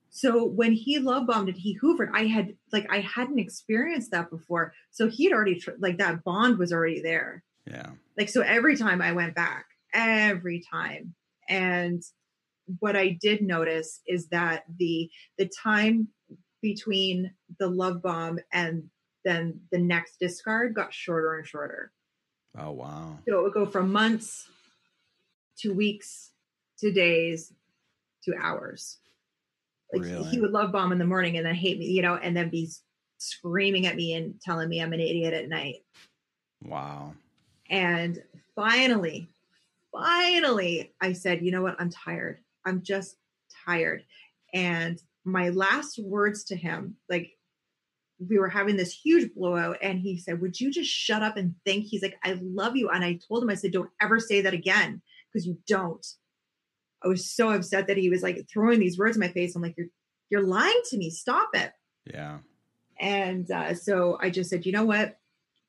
[0.10, 2.12] So when he love bombed and he hoovered.
[2.14, 4.74] I had like i hadn't experienced that before.
[4.92, 7.44] So he'd already tr- like that bond was already there.
[7.66, 7.92] Yeah.
[8.18, 11.16] Like so every time i went back every time.
[11.48, 12.04] And
[12.80, 16.10] what i did notice is that the the time
[16.62, 18.90] between the love bomb and
[19.24, 21.92] then the next discard got shorter and shorter
[22.58, 24.48] oh wow so it would go from months
[25.58, 26.32] to weeks
[26.80, 27.54] to days
[28.24, 28.98] to hours.
[29.94, 30.30] Like Really?
[30.30, 32.50] he would love bomb in the morning and then hate me, you know, and then
[32.50, 32.70] be
[33.18, 35.84] screaming at me and telling me I'm an idiot at night.
[36.66, 37.14] wow
[37.70, 38.22] And
[38.56, 39.30] finally,
[39.92, 41.76] finally, I said, you know what?
[41.80, 42.40] I'm tired.
[42.66, 43.18] I'm just
[43.66, 44.04] tired.
[44.54, 47.38] And my last words to him, like
[48.30, 51.56] we were having this huge blowout, and he said, Would you just shut up and
[51.66, 51.86] think?
[51.86, 52.90] He's like, I love you.
[52.90, 56.06] And I told him, I said, Don't ever say that again because you don't.
[57.04, 59.56] I was so upset that he was like throwing these words in my face.
[59.56, 59.88] I'm like, You're
[60.32, 61.12] you're lying to me.
[61.12, 61.72] Stop it.
[62.12, 62.40] yeah
[63.00, 65.18] And uh, so I just said, you know what?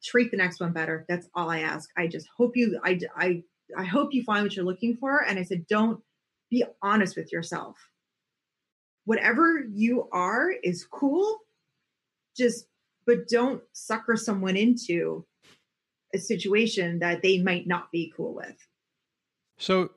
[0.03, 1.05] Treat the next one better.
[1.09, 1.91] That's all I ask.
[1.97, 3.43] I just hope you, I, I,
[3.77, 5.23] I hope you find what you're looking for.
[5.23, 6.01] And I said, don't
[6.49, 7.77] be honest with yourself.
[9.05, 11.39] Whatever you are is cool.
[12.37, 12.67] Just,
[13.07, 15.25] but don't sucker someone into
[16.15, 18.57] a situation that they might not be cool with.
[19.59, 19.91] So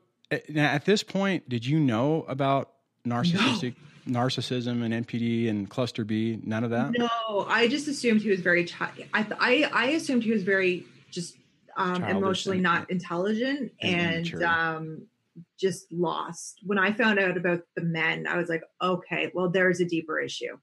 [0.50, 2.72] now at this point, did you know about
[3.06, 3.76] narcissistic?
[4.08, 6.40] narcissism and NPD and cluster B?
[6.44, 6.92] None of that.
[6.98, 8.66] No, I just assumed he was very.
[8.66, 11.36] Ch- I, I I assumed he was very just
[11.78, 15.08] um, emotionally not intelligent and, and um,
[15.60, 16.60] just lost.
[16.66, 20.20] When I found out about the men, I was like, okay, well, there's a deeper
[20.20, 20.58] issue.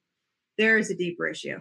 [0.58, 1.60] There is a deeper issue.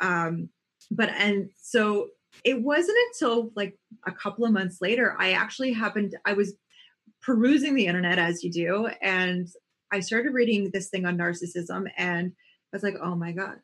[0.00, 0.48] Um,
[0.90, 2.08] but and so
[2.44, 3.76] it wasn't until like
[4.06, 6.16] a couple of months later, I actually happened.
[6.24, 6.54] I was
[7.22, 9.48] perusing the internet as you do, and
[9.92, 12.32] I started reading this thing on narcissism, and
[12.72, 13.58] I was like, oh my god.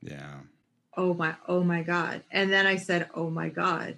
[0.00, 0.40] Yeah.
[0.96, 2.22] Oh my, oh my God.
[2.30, 3.96] And then I said, oh my God,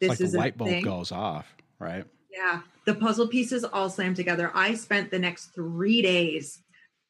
[0.00, 0.84] this like is a light bulb thing.
[0.84, 1.46] goes off,
[1.78, 2.04] right?
[2.30, 2.62] Yeah.
[2.84, 4.50] The puzzle pieces all slammed together.
[4.54, 6.61] I spent the next three days.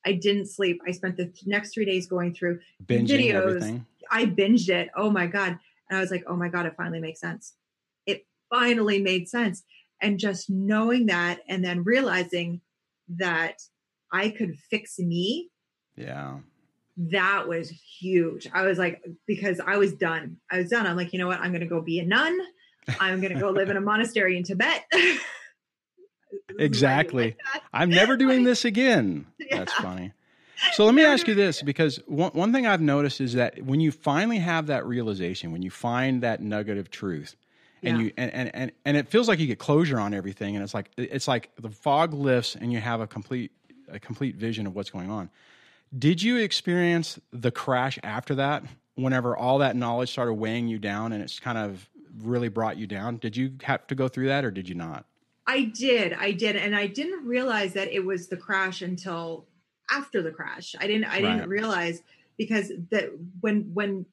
[0.05, 0.81] I didn't sleep.
[0.87, 3.35] I spent the next three days going through Binging videos.
[3.35, 3.87] everything.
[4.11, 4.91] I binged it.
[4.97, 5.59] Oh my God.
[5.89, 7.55] And I was like, oh my God, it finally makes sense.
[8.07, 9.63] It finally made sense.
[10.01, 12.61] And just knowing that and then realizing
[13.09, 13.63] that
[14.13, 15.51] I could fix me.
[15.97, 16.39] Yeah.
[16.97, 18.49] That was huge.
[18.53, 20.37] I was like, because I was done.
[20.51, 20.87] I was done.
[20.87, 21.41] I'm like, you know what?
[21.41, 22.39] I'm going to go be a nun.
[23.01, 24.85] I'm going to go live in a monastery in Tibet.
[26.59, 27.37] exactly.
[27.73, 29.27] I'm never doing this again.
[29.39, 29.59] Yeah.
[29.59, 30.13] That's funny.
[30.73, 33.81] So let me ask you this because one, one thing I've noticed is that when
[33.81, 37.37] you finally have that realization, when you find that nugget of truth,
[37.83, 38.05] and yeah.
[38.05, 40.75] you and, and and and it feels like you get closure on everything, and it's
[40.75, 43.51] like it's like the fog lifts and you have a complete
[43.91, 45.31] a complete vision of what's going on.
[45.97, 48.65] Did you experience the crash after that?
[48.95, 51.89] Whenever all that knowledge started weighing you down, and it's kind of
[52.21, 53.17] really brought you down.
[53.17, 55.07] Did you have to go through that, or did you not?
[55.47, 56.13] I did.
[56.13, 59.47] I did, and I didn't realize that it was the crash until
[59.91, 60.75] after the crash.
[60.79, 61.05] I didn't.
[61.05, 61.23] I right.
[61.23, 62.03] didn't realize
[62.39, 64.07] because that when when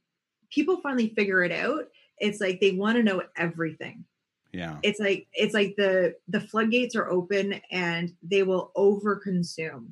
[0.50, 1.86] people finally figure it out,
[2.18, 4.06] it's like they want to know everything.
[4.52, 4.78] Yeah.
[4.84, 9.90] It's like it's like the the floodgates are open and they will overconsume.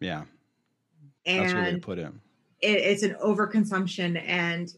[0.00, 0.22] Yeah.
[1.26, 2.12] And That's where they put it.
[2.60, 2.68] it.
[2.68, 4.72] It's an overconsumption and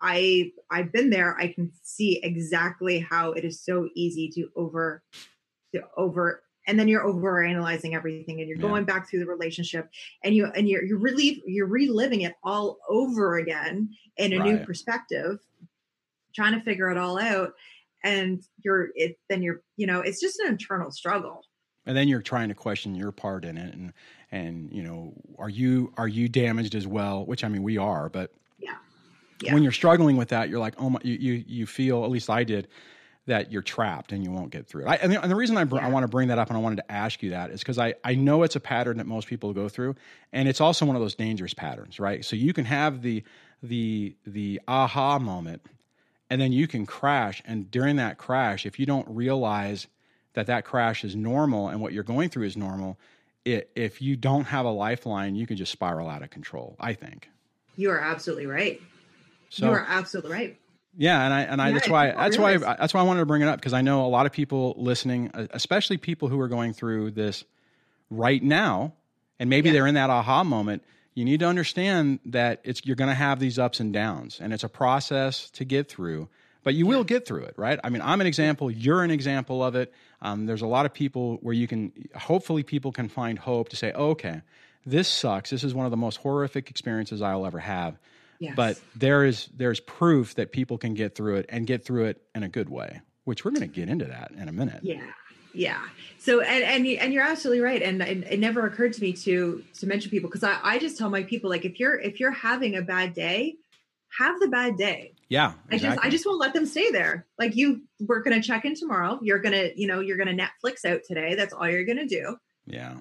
[0.00, 1.36] I I've been there.
[1.38, 5.02] I can see exactly how it is so easy to over
[5.78, 8.94] to over and then you're over analyzing everything and you're going yeah.
[8.94, 9.88] back through the relationship
[10.24, 14.46] and you and you're you're really you're reliving it all over again in a right.
[14.46, 15.38] new perspective
[16.34, 17.52] trying to figure it all out
[18.04, 21.42] and you're it then you're you know it's just an internal struggle
[21.86, 23.92] and then you're trying to question your part in it and
[24.32, 28.08] and you know are you are you damaged as well which i mean we are
[28.08, 28.74] but yeah,
[29.42, 29.54] yeah.
[29.54, 32.28] when you're struggling with that you're like oh my you you, you feel at least
[32.28, 32.68] i did
[33.26, 34.88] that you're trapped and you won't get through it.
[34.88, 35.86] I, and, the, and, the, reason I, br- yeah.
[35.86, 37.78] I want to bring that up and I wanted to ask you that is because
[37.78, 39.96] I, I know it's a pattern that most people go through,
[40.32, 42.24] and it's also one of those dangerous patterns, right?
[42.24, 43.24] So you can have the
[43.62, 45.62] the the aha moment,
[46.30, 49.88] and then you can crash, and during that crash, if you don't realize
[50.34, 52.98] that that crash is normal and what you're going through is normal,
[53.44, 56.76] it, if you don't have a lifeline, you can just spiral out of control.
[56.78, 57.28] I think
[57.76, 58.80] you are absolutely right.
[59.48, 60.58] So, you are absolutely right.
[60.96, 63.20] Yeah, and I and I yeah, that's why that's why I, that's why I wanted
[63.20, 66.40] to bring it up because I know a lot of people listening, especially people who
[66.40, 67.44] are going through this
[68.10, 68.94] right now,
[69.38, 69.74] and maybe yeah.
[69.74, 70.82] they're in that aha moment.
[71.14, 74.52] You need to understand that it's you're going to have these ups and downs, and
[74.52, 76.28] it's a process to get through.
[76.62, 77.78] But you will get through it, right?
[77.84, 78.72] I mean, I'm an example.
[78.72, 79.92] You're an example of it.
[80.20, 83.76] Um, there's a lot of people where you can, hopefully, people can find hope to
[83.76, 84.42] say, oh, okay,
[84.84, 85.50] this sucks.
[85.50, 87.98] This is one of the most horrific experiences I'll ever have
[88.38, 88.54] Yes.
[88.56, 92.22] But there is there's proof that people can get through it and get through it
[92.34, 94.80] in a good way, which we're going to get into that in a minute.
[94.82, 95.04] Yeah.
[95.54, 95.82] Yeah.
[96.18, 97.82] So and and and you're absolutely right.
[97.82, 100.98] And it, it never occurred to me to to mention people because I I just
[100.98, 103.56] tell my people like if you're if you're having a bad day,
[104.18, 105.12] have the bad day.
[105.28, 105.54] Yeah.
[105.70, 105.74] Exactly.
[105.74, 107.26] I just I just won't let them stay there.
[107.38, 109.18] Like you we're gonna check in tomorrow.
[109.22, 111.34] You're gonna, you know, you're gonna Netflix out today.
[111.34, 112.36] That's all you're gonna do.
[112.66, 112.96] Yeah.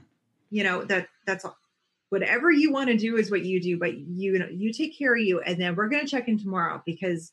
[0.49, 1.57] You know, that that's all
[2.09, 5.15] whatever you want to do is what you do, but you know, you take care
[5.15, 5.41] of you.
[5.41, 7.31] And then we're going to check in tomorrow because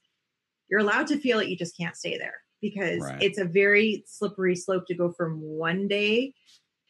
[0.69, 1.49] you're allowed to feel it.
[1.49, 3.23] You just can't stay there because right.
[3.23, 6.35] it's a very slippery slope to go from one day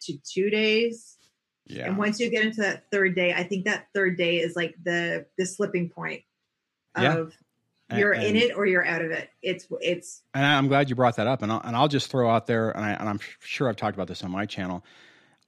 [0.03, 1.17] to two days.
[1.67, 1.87] Yeah.
[1.87, 4.75] And once you get into that third day, I think that third day is like
[4.83, 6.23] the the slipping point
[6.97, 7.33] of
[7.91, 7.97] yeah.
[7.99, 9.31] you're and, in it or you're out of it.
[9.43, 10.23] It's it's.
[10.35, 11.43] And I'm glad you brought that up.
[11.43, 13.97] And I'll, and I'll just throw out there, and, I, and I'm sure I've talked
[13.97, 14.85] about this on my channel.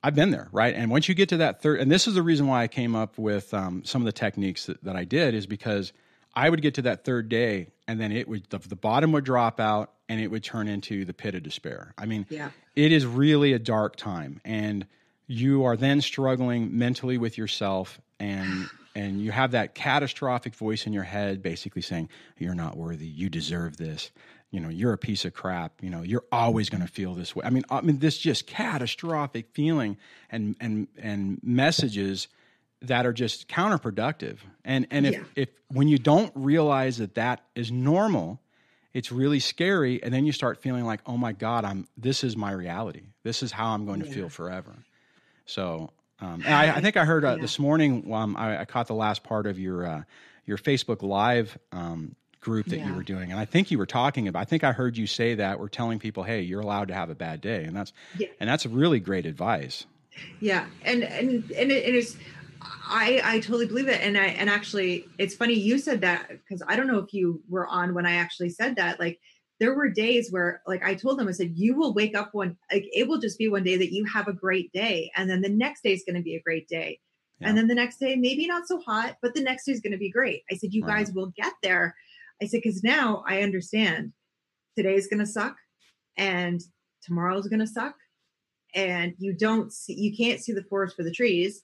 [0.05, 0.75] I've been there, right?
[0.75, 2.95] And once you get to that third, and this is the reason why I came
[2.95, 5.95] up with um, some of the techniques that, that, I did, is because
[6.35, 9.25] I would get to that third day, and then it would the, the, bottom would
[9.25, 11.95] drop out, and it would turn into the pit of despair.
[11.97, 12.51] I mean, yeah.
[12.77, 14.87] it is really a dark time, and
[15.27, 20.93] you are then struggling mentally with yourself, and and you have that catastrophic voice in
[20.93, 23.07] your head, basically saying, "You're not worthy.
[23.07, 24.11] You deserve this."
[24.55, 25.83] You know, you're a piece of crap.
[25.83, 27.45] You know, you're always going to feel this way.
[27.45, 29.97] I mean, I mean, this just catastrophic feeling
[30.31, 32.29] and and and messages
[32.81, 34.39] that are just counterproductive.
[34.65, 35.25] And and if Yeah.
[35.35, 38.41] if when you don't realize that that is normal,
[38.93, 42.37] it's really scary and then you start feeling like, "Oh my god, I'm this is
[42.37, 43.03] my reality.
[43.25, 44.15] This is how I'm going to Yeah.
[44.15, 44.73] feel forever."
[45.47, 45.91] So,
[46.21, 47.43] um, I, I think I heard uh, Yeah.
[47.43, 50.03] this morning um, I, I caught the last part of your uh,
[50.47, 54.29] your Facebook live um, group that you were doing, and I think you were talking
[54.29, 54.41] about.
[54.41, 57.11] I think I heard you say that we're telling people, "Hey, you're allowed to have
[57.11, 58.29] a bad day," and that's Yeah.
[58.41, 59.87] and that's really great advice.
[60.41, 62.17] yeah and and and it, it is
[62.89, 66.63] i i totally believe it and i and actually it's funny you said that because
[66.69, 69.21] i don't know if you were on when i actually said that like
[69.61, 72.57] there were days where like i told them i said you will wake up one
[72.73, 75.41] like it will just be one day that you have a great day and then
[75.41, 76.99] the next day is going to be a great day
[77.41, 77.49] Yeah.
[77.49, 79.93] and then the next day maybe not so hot but the next day is going
[79.93, 80.97] to be great i said you Right.
[80.97, 81.95] guys will get there
[82.45, 84.13] i said because now i understand
[84.77, 85.57] today's going to suck
[86.17, 86.61] and
[87.03, 87.95] tomorrow's going to suck
[88.75, 91.63] and you don't see you can't see the forest for the trees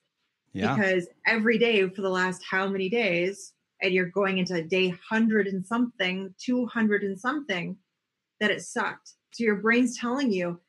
[0.52, 4.88] Yeah, because every day for the last how many days and you're going into day
[4.88, 7.76] 100 and something 200 and something
[8.40, 9.14] that it sucked.
[9.32, 10.60] So your brain's telling you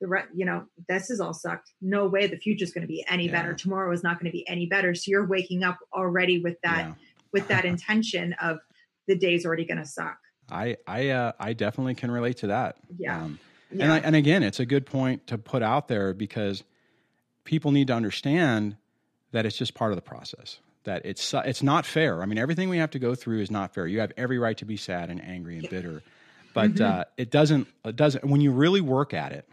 [0.00, 1.70] the re- you know this is all sucked.
[1.80, 3.54] No way the future's going to be any better.
[3.54, 4.94] Tomorrow is not going to be any better.
[4.94, 6.94] So you're waking up already with that yeah.
[7.32, 8.58] with that intention of
[9.08, 10.18] the day's already going to suck
[10.50, 12.76] I I uh, I definitely can relate to that.
[12.98, 13.22] Yeah.
[13.22, 13.38] Um,
[13.70, 16.62] yeah And I, and again, it's a good point to put out there because
[17.44, 18.76] people need to understand
[19.30, 20.58] that it's just part of the process.
[20.84, 22.22] That it's it's not fair.
[22.22, 23.86] I mean, everything we have to go through is not fair.
[23.86, 26.02] You have every right to be sad and angry and bitter,
[26.54, 27.00] but Mm-hmm.
[27.00, 27.68] uh, it doesn't.
[27.84, 28.24] It doesn't.
[28.24, 29.48] When you really work at it,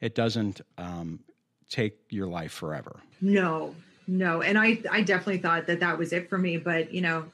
[0.00, 1.20] it doesn't um,
[1.70, 3.00] take your life forever.
[3.20, 3.74] No,
[4.06, 4.42] no.
[4.42, 6.58] And I, I definitely thought that that was it for me.
[6.58, 7.24] But, you know,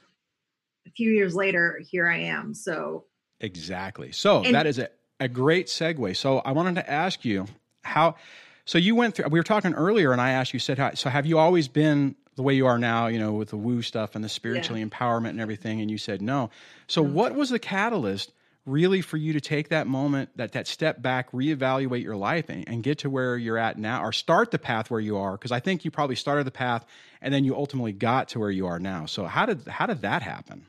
[0.87, 2.55] a few years later, here I am.
[2.55, 3.05] So,
[3.42, 4.12] Exactly.
[4.12, 4.88] So And- that is a,
[5.21, 6.16] a great segue.
[6.16, 7.47] So I wanted to ask you
[7.83, 8.14] how.
[8.64, 9.29] So you went through.
[9.29, 10.61] We were talking earlier, and I asked you.
[10.61, 13.09] Said, how, so have you always been the way you are now?
[13.09, 15.81] You know, with the woo stuff and the spiritually empowerment and everything.
[15.81, 16.51] And you said no.
[16.87, 18.33] So what was the catalyst?
[18.64, 22.68] Really, for you to take that moment, that that step back, reevaluate your life, and,
[22.68, 25.51] and get to where you're at now, or start the path where you are, because
[25.51, 26.87] I think you probably started the path,
[27.21, 29.07] and then you ultimately got to where you are now.
[29.07, 30.66] So how did how did that happen?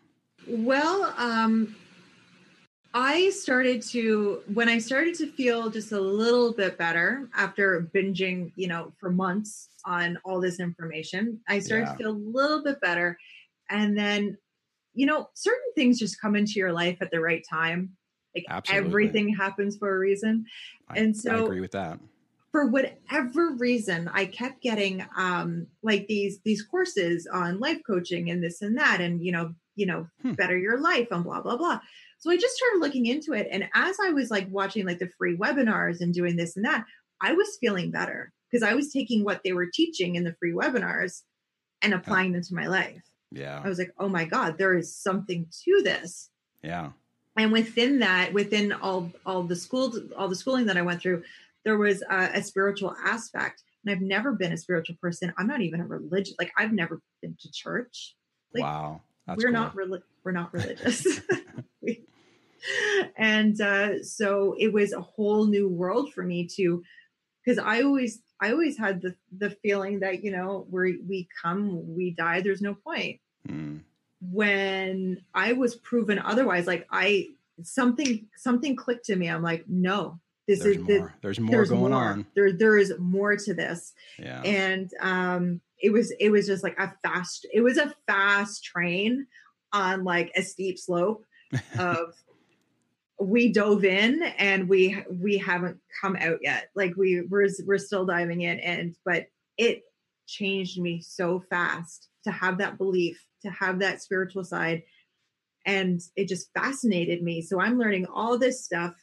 [0.48, 1.76] Well, um,
[2.94, 8.52] I started to, when I started to feel just a little bit better after binging,
[8.56, 11.92] you know, for months on all this information, I started Yeah.
[11.94, 13.18] to feel a little bit better.
[13.70, 14.38] And then,
[14.94, 17.98] you know, certain things just come into your life at the right time.
[18.36, 18.88] Like Absolutely.
[18.88, 20.46] everything happens for a reason.
[20.90, 22.00] I, And so I agree with that.
[22.52, 28.44] for whatever reason i kept getting um like these these courses on life coaching and
[28.44, 30.34] this and that and you know you know Hmm.
[30.34, 31.80] better your life and blah blah blah
[32.20, 35.10] so i just started looking into it and as i was like watching like the
[35.18, 36.86] free webinars and doing this and that
[37.22, 40.54] i was feeling better because i was taking what they were teaching in the free
[40.54, 41.22] webinars
[41.82, 43.62] and applying them to my life Yeah.
[43.64, 46.30] i was like oh my god there is something to this
[46.62, 46.92] Yeah.
[47.38, 51.24] and within that within all all the school all the schooling that i went through
[51.66, 55.62] there was a, a spiritual aspect and i've never been a spiritual person i'm not
[55.62, 58.16] even a religious like i've never been to church
[58.54, 59.02] like, wow.
[59.28, 59.54] That's we're cool.
[59.62, 61.06] not reli- we're not religious
[61.82, 62.04] We-
[63.18, 66.84] and uh, so it was a whole new world for me to
[67.44, 71.94] because i always i always had the the feeling that you know we we come
[71.96, 73.82] we die there's no point Mm.
[74.32, 77.32] when I was proven otherwise, like I
[77.62, 79.28] something something clicked to me.
[79.28, 81.10] I'm like, no, this There's is the.
[81.22, 82.02] There's more there's going more.
[82.04, 82.26] on.
[82.34, 83.92] There there is more to this.
[84.18, 84.42] Yeah.
[84.44, 89.28] And um it was it was just like a fast it was a fast train
[89.74, 91.24] on like a steep slope
[91.78, 92.14] of
[93.20, 96.70] we dove in and we we haven't come out yet.
[96.76, 99.84] Like we we're we're still diving in and but it
[100.28, 104.84] changed me so fast to have that belief, to have that spiritual side
[105.66, 107.42] and it just fascinated me.
[107.42, 108.96] So I'm learning all this stuff.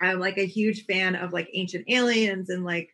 [0.00, 2.90] I'm like a huge fan of like ancient aliens and like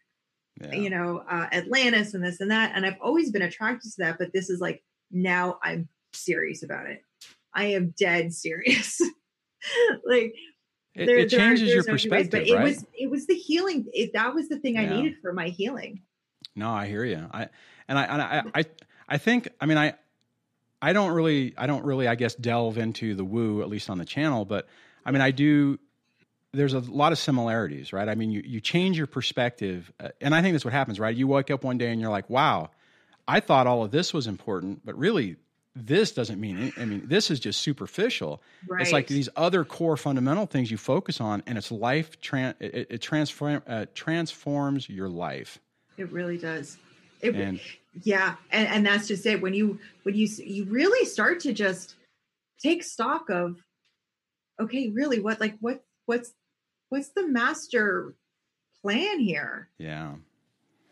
[0.62, 0.74] yeah.
[0.74, 4.18] you know uh, Atlantis and this and that and I've always been attracted to that
[4.18, 7.02] but this is like now I'm serious about it.
[7.54, 9.00] I am dead serious.
[10.04, 10.34] like
[10.94, 12.86] it, there, it there are- changes your there's no two ways, perspective, but it was
[12.98, 16.02] it was the healing it, that was the thing i needed for my healing
[16.54, 17.26] No, I hear you.
[17.32, 17.48] I
[17.88, 18.64] and I and I I
[19.08, 19.94] I think I mean I
[20.82, 23.98] I don't really I don't really I guess delve into the woo at least on
[23.98, 24.66] the channel, but
[25.06, 25.78] I mean I do.
[26.52, 28.08] There's a lot of similarities, right?
[28.08, 31.16] I mean, you you change your perspective, uh, and I think that's what happens, right?
[31.16, 32.70] You wake up one day and you're like, "Wow,
[33.26, 35.36] I thought all of this was important, but really."
[35.74, 36.58] This doesn't mean.
[36.58, 38.42] any- I mean, this is just superficial.
[38.68, 42.20] right It's like these other core fundamental things you focus on, and it's life.
[42.20, 45.58] Tran- it, it transform uh, transforms your life.
[45.96, 46.76] it really does
[47.22, 47.58] It, And
[48.04, 51.94] yeah and, and that's just it when you when you you really start to just
[52.62, 53.56] take stock of
[54.60, 56.34] okay really what like what what's
[56.92, 58.14] what's the master
[58.82, 59.70] plan here?
[59.78, 60.16] Yeah,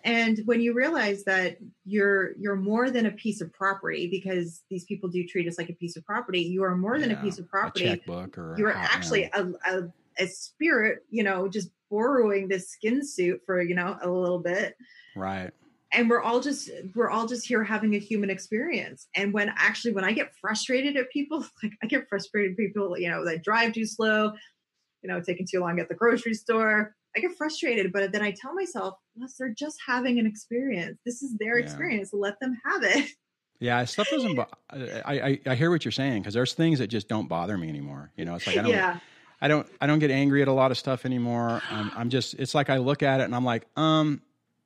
[0.05, 4.85] and when you realize that you're you're more than a piece of property because these
[4.85, 7.39] people do treat us like a piece of property you are more than a piece
[7.39, 7.85] of property.
[7.85, 9.83] checkbook or you're actually a, a,
[10.19, 14.77] a spirit you know just borrowing this skin suit for you know a little bit.
[15.17, 15.51] Right.
[15.93, 19.09] and we're all just we're all just here having a human experience.
[19.15, 22.99] And when actually when i get frustrated at people like i get frustrated at people
[22.99, 24.33] you know that drive too slow
[25.03, 28.31] you know taking too long at the grocery store i get frustrated but then i
[28.31, 31.65] tell myself yes they're just having an experience this is their Yeah.
[31.65, 33.11] experience let them have it
[33.59, 34.35] Yeah, stuff doesn't.
[34.37, 37.59] Bo- I, I I hear what you're saying because there's things that just don't bother
[37.59, 38.11] me anymore.
[38.17, 38.73] You know, it's like I don't.
[38.73, 38.99] yeah
[39.43, 41.63] I don't I don't get angry at a lot of stuff anymore.
[41.69, 44.23] I'm, I'm just it's like I look at it and I'm like, um,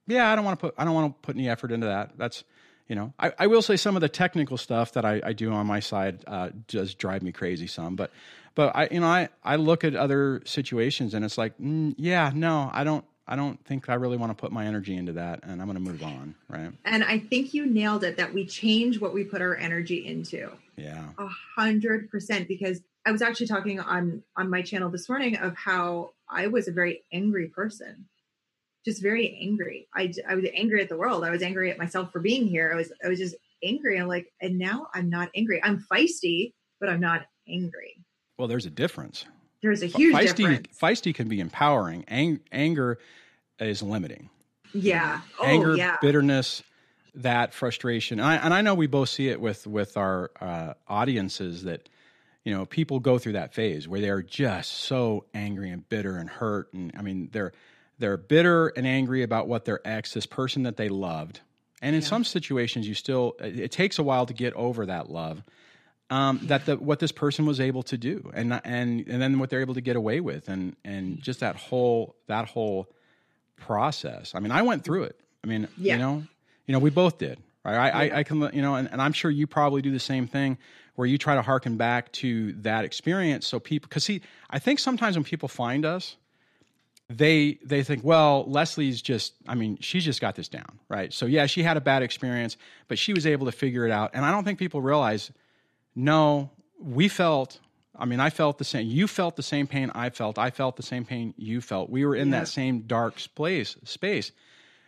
[0.07, 2.13] yeah, I don't want to put I don't want to put any effort into that.
[2.19, 2.45] That's
[2.89, 5.53] you know, I, I will say some of the technical stuff that I, I do
[5.53, 8.11] on my side uh, does drive me crazy some, but
[8.55, 12.31] but I you know I I look at other situations and it's like, mm, yeah,
[12.35, 15.41] no, I don't I don't think I really want to put my energy into that,
[15.45, 16.73] and I'm going to move on, right?
[16.85, 20.51] and i think you nailed it that we change what we put our energy into.
[20.77, 25.37] Yeah, a hundred percent because I was actually talking on on my channel this morning
[25.39, 28.07] of how I was a very angry person,
[28.85, 29.89] just very angry.
[29.95, 31.25] I I was angry at the world.
[31.25, 32.71] I was angry at myself for being here.
[32.73, 33.99] I was I was just angry.
[33.99, 35.63] I'm like, and now I'm not angry.
[35.63, 38.05] I'm feisty, but I'm not angry.
[38.39, 39.25] well, there's a difference.
[39.63, 40.79] There's a huge feisty difference.
[40.79, 42.05] feisty can be empowering.
[42.09, 42.99] Ang- anger
[43.59, 44.29] is limiting.
[44.75, 45.21] Yeah.
[45.41, 45.97] Oh anger, yeah.
[46.03, 46.63] bitterness,
[47.15, 48.19] that frustration.
[48.19, 51.89] And I, and I know we both see it with with our uh, audiences that
[52.45, 56.29] you know people go through that phase where they're just so angry and bitter and
[56.29, 57.53] hurt, and I mean they're
[57.99, 61.41] they're bitter and angry about what their ex, this person that they loved,
[61.83, 62.09] and in Yeah.
[62.09, 65.43] some situations you still it, it takes a while to get over that love.
[66.11, 69.49] Um, that the what this person was able to do, and and and then what
[69.51, 72.89] they're able to get away with, and and just that whole that whole
[73.57, 74.35] process.
[74.35, 75.19] I mean, I went through it.
[75.43, 75.95] I mean, Yeah.
[75.95, 76.23] you know,
[76.67, 77.77] you know, we both did, right?
[77.77, 80.27] I, I, I can, you know, and, and I'm sure you probably do the same
[80.27, 80.59] thing
[80.95, 83.47] where you try to harken back to that experience.
[83.47, 84.21] So people, because see,
[84.51, 86.17] I think sometimes when people find us,
[87.17, 91.13] they they think, well, Leslie's just, I mean, she's just got this down, right?
[91.13, 92.57] So yeah, she had a bad experience,
[92.89, 94.11] but she was able to figure it out.
[94.15, 95.31] And I don't think people realize,
[95.95, 97.61] no, we felt.
[97.97, 98.87] I mean, I felt the same.
[98.89, 100.39] You felt the same pain I felt.
[100.39, 101.91] I felt the same pain you felt.
[101.91, 102.41] We were in Yeah.
[102.41, 104.33] that same dark place space,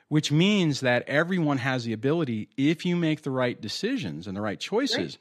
[0.09, 4.41] which means that everyone has the ability, if you make the right decisions and the
[4.41, 5.19] right choices,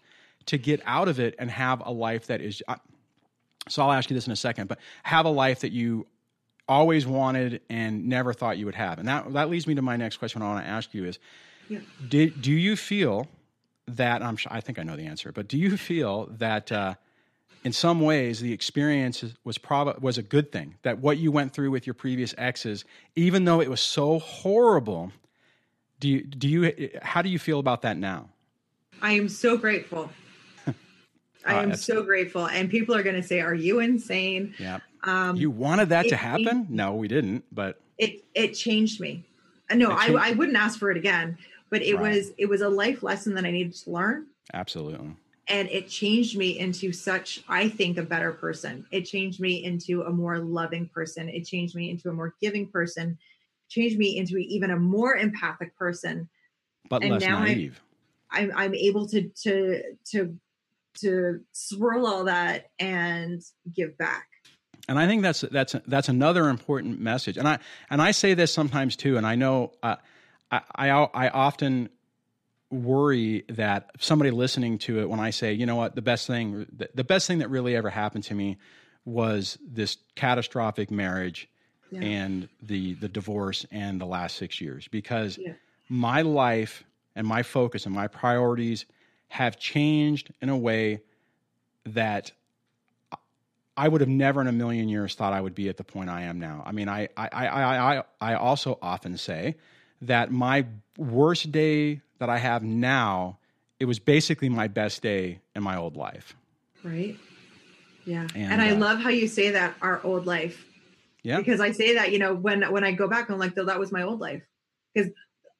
[0.47, 2.63] to get out of it and have a life that is.
[2.67, 2.77] I-
[3.67, 6.05] So I'll ask you this in a second, but have a life that you
[6.68, 8.99] always wanted and never thought you would have.
[8.99, 10.41] And that that leads me to my next question.
[10.41, 11.20] I want to ask you is,
[11.70, 11.80] Yeah.
[12.07, 13.28] did do you feel
[13.88, 16.95] that I'm I think I know the answer, but do you feel that uh,
[17.63, 20.76] in some ways the experience was prob- was a good thing?
[20.82, 22.84] That what you went through with your previous exes,
[23.16, 25.11] even though it was so horrible,
[25.99, 28.30] do you do you how do you feel about that now?
[29.01, 30.09] I am so grateful.
[30.66, 30.74] I
[31.45, 32.47] Ah, am that's- so grateful.
[32.47, 36.15] And people are going to say, "Are you insane?" Yeah, Um, you wanted that to
[36.15, 36.67] it- happen?
[36.69, 37.43] No, we didn't.
[37.51, 39.23] But it it changed me.
[39.69, 41.37] Uh, No, It I, I wouldn't ask for it again.
[41.69, 42.13] But it Right.
[42.15, 45.15] was it was a life lesson that I needed to learn, absolutely,
[45.47, 48.85] and it changed me into such I think a better person.
[48.91, 51.27] It changed me into a more loving person.
[51.29, 53.17] It changed me into a more giving person.
[53.69, 56.29] Changed me into even a more empathic person.
[56.89, 57.81] but And less now naive.
[58.29, 59.81] I'm I'm able to to
[60.11, 60.37] to
[60.99, 63.41] to swirl all that and
[63.73, 64.27] give back.
[64.88, 67.38] And I think that's that's that's another important message.
[67.38, 67.59] And I
[67.89, 69.17] and I say this sometimes too.
[69.17, 69.95] And I know uh,
[70.51, 71.89] I, I I often
[72.71, 76.65] worry that somebody listening to it when I say, you know what, the best thing
[76.75, 78.57] the, the best thing that really ever happened to me
[79.05, 81.47] was this catastrophic marriage
[81.91, 82.01] Yeah.
[82.01, 85.53] and the the divorce and the last six years because Yeah.
[85.89, 86.83] my life
[87.15, 88.86] and my focus and my priorities
[89.29, 91.01] have changed in a way
[91.86, 92.31] that
[93.78, 96.09] I would have never in a million years thought I would be at the point
[96.09, 96.63] I am now.
[96.65, 99.55] I mean, I I I I I also often say
[100.01, 100.65] that my
[100.97, 103.38] worst day that I have now,
[103.80, 106.36] it was basically my best day in my old life.
[106.84, 107.17] Right.
[108.05, 108.28] Yeah.
[108.36, 110.65] And, And, I uh, love how you say that our old life.
[111.23, 111.38] Yeah.
[111.38, 113.91] Because I say that, you know, when when I go back, I'm like, that was
[113.91, 114.43] my old life.
[114.93, 115.11] Because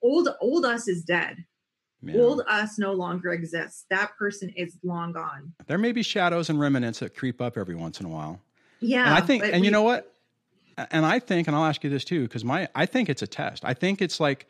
[0.01, 1.43] old old us is dead.
[2.06, 2.22] Yeah.
[2.22, 3.86] Old us no longer exists.
[3.89, 5.53] That person is long gone.
[5.68, 8.39] There may be shadows and remnants that creep up every once in a while.
[8.80, 9.06] Yeah.
[9.06, 10.12] and I think, and you know what?
[10.91, 13.28] And I think, and I'll ask you this too, because my, I think it's a
[13.28, 13.64] test.
[13.66, 14.45] I think it's like,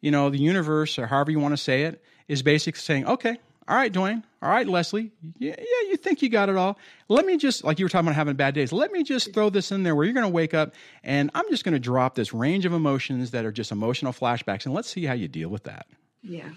[0.00, 3.38] you know, the universe or however you want to say it is basically saying, okay,
[3.66, 6.76] all right, Dwayne, all right, Leslie, yeah, yeah, you think you got it all.
[7.08, 9.48] Let me just, like you were talking about having bad days, let me just throw
[9.48, 12.14] this in there where you're going to wake up and I'm just going to drop
[12.14, 15.48] this range of emotions that are just emotional flashbacks and let's see how you deal
[15.48, 15.86] with that.
[16.22, 16.50] Yeah.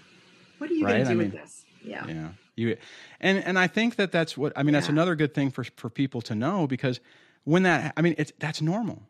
[0.58, 1.04] What are you right?
[1.04, 1.64] going to do I mean, with this?
[1.82, 2.06] Yeah.
[2.06, 2.28] Yeah.
[2.56, 2.76] You,
[3.20, 5.90] and, and I think that that's what, I mean, that's another good thing for, for
[5.90, 7.00] people to know because
[7.42, 9.02] when that, I mean, it's, that's normal.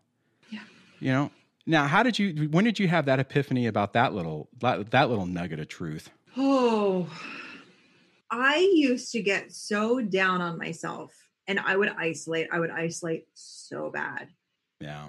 [0.51, 0.61] Yeah.
[0.99, 1.31] You know,
[1.67, 2.49] now, how did you?
[2.51, 6.11] When did you have that epiphany about that little that, that little nugget of truth?
[6.37, 7.09] Oh,
[8.31, 11.13] I used to get so down on myself,
[11.49, 12.49] and I would isolate.
[12.53, 14.29] I would isolate so bad.
[14.79, 15.09] Yeah,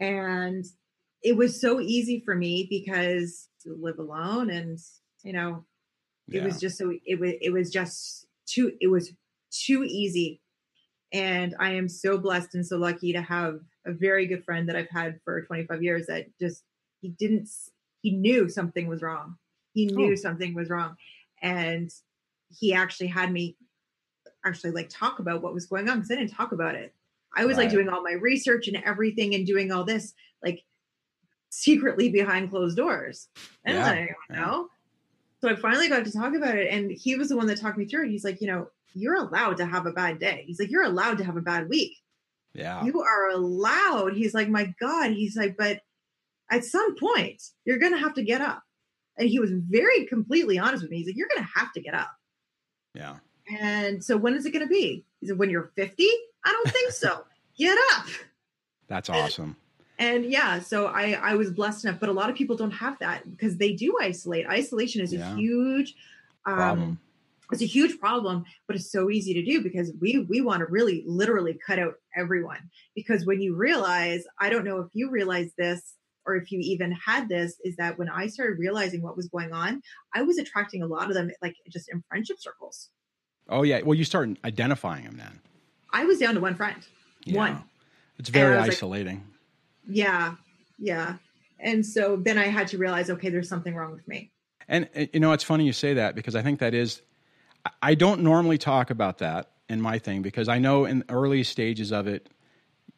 [0.00, 0.64] and
[1.22, 4.80] it was so easy for me because to live alone, and
[5.26, 5.64] you know,
[6.28, 6.44] it yeah.
[6.44, 9.12] was just so it was it was just too it was
[9.50, 10.40] too easy
[11.12, 14.76] and I am so blessed and so lucky to have a very good friend that
[14.76, 16.64] I've had for 25 years that just,
[17.00, 17.48] he didn't,
[18.02, 19.36] he knew something was wrong.
[19.72, 19.94] He oh.
[19.94, 20.16] knew oh.
[20.16, 20.96] something was wrong.
[21.42, 21.90] And
[22.48, 23.56] he actually had me
[24.44, 26.94] actually like talk about what was going on because I didn't talk about it.
[27.36, 27.64] I was right.
[27.64, 30.62] like doing all my research and everything and doing all this like
[31.50, 33.28] secretly behind closed doors.
[33.64, 33.86] And yeah.
[33.86, 33.94] I
[34.28, 34.68] don't know.
[35.46, 36.72] So I finally got to talk about it.
[36.72, 38.10] And he was the one that talked me through it.
[38.10, 40.42] He's like, you know, you're allowed to have a bad day.
[40.44, 41.92] He's like, you're allowed to have a bad week.
[42.52, 42.84] Yeah.
[42.84, 44.14] You are allowed.
[44.14, 45.12] He's like, my God.
[45.12, 45.82] He's like, but
[46.50, 48.60] at some point, you're going to have to get up.
[49.16, 50.96] And he was very completely honest with me.
[50.96, 52.10] He's like, you're going to have to get up.
[52.92, 53.16] Yeah.
[53.60, 55.04] And so when is it going to be?
[55.20, 56.08] He said, when you're 50?
[56.44, 57.24] I don't think so.
[57.56, 58.06] get up.
[58.88, 59.56] That's awesome.
[59.98, 62.98] And yeah, so I I was blessed enough, but a lot of people don't have
[62.98, 64.46] that because they do isolate.
[64.46, 65.32] Isolation is yeah.
[65.32, 65.94] a huge
[66.46, 67.00] um, problem.
[67.52, 70.66] it's a huge problem but it's so easy to do because we we want to
[70.66, 72.70] really literally cut out everyone.
[72.94, 75.94] Because when you realize i don't know if you realize this
[76.24, 79.52] or if you even had this is that when i started realizing what was going
[79.52, 79.82] on
[80.14, 82.90] i was attracting a lot of them like just in friendship circles.
[83.48, 83.82] Oh yeah.
[83.82, 85.40] Well you start identifying them then.
[85.92, 86.86] I was down to one friend.
[87.24, 87.38] Yeah.
[87.38, 87.64] one.
[88.18, 89.35] It's very isolating like,
[89.86, 90.34] yeah
[90.78, 91.16] yeah
[91.60, 94.30] and so then i had to realize okay there's something wrong with me
[94.68, 97.02] and you know it's funny you say that because i think that is
[97.82, 101.92] I don't normally talk about that in my thing because I know in early stages
[101.92, 102.28] of it,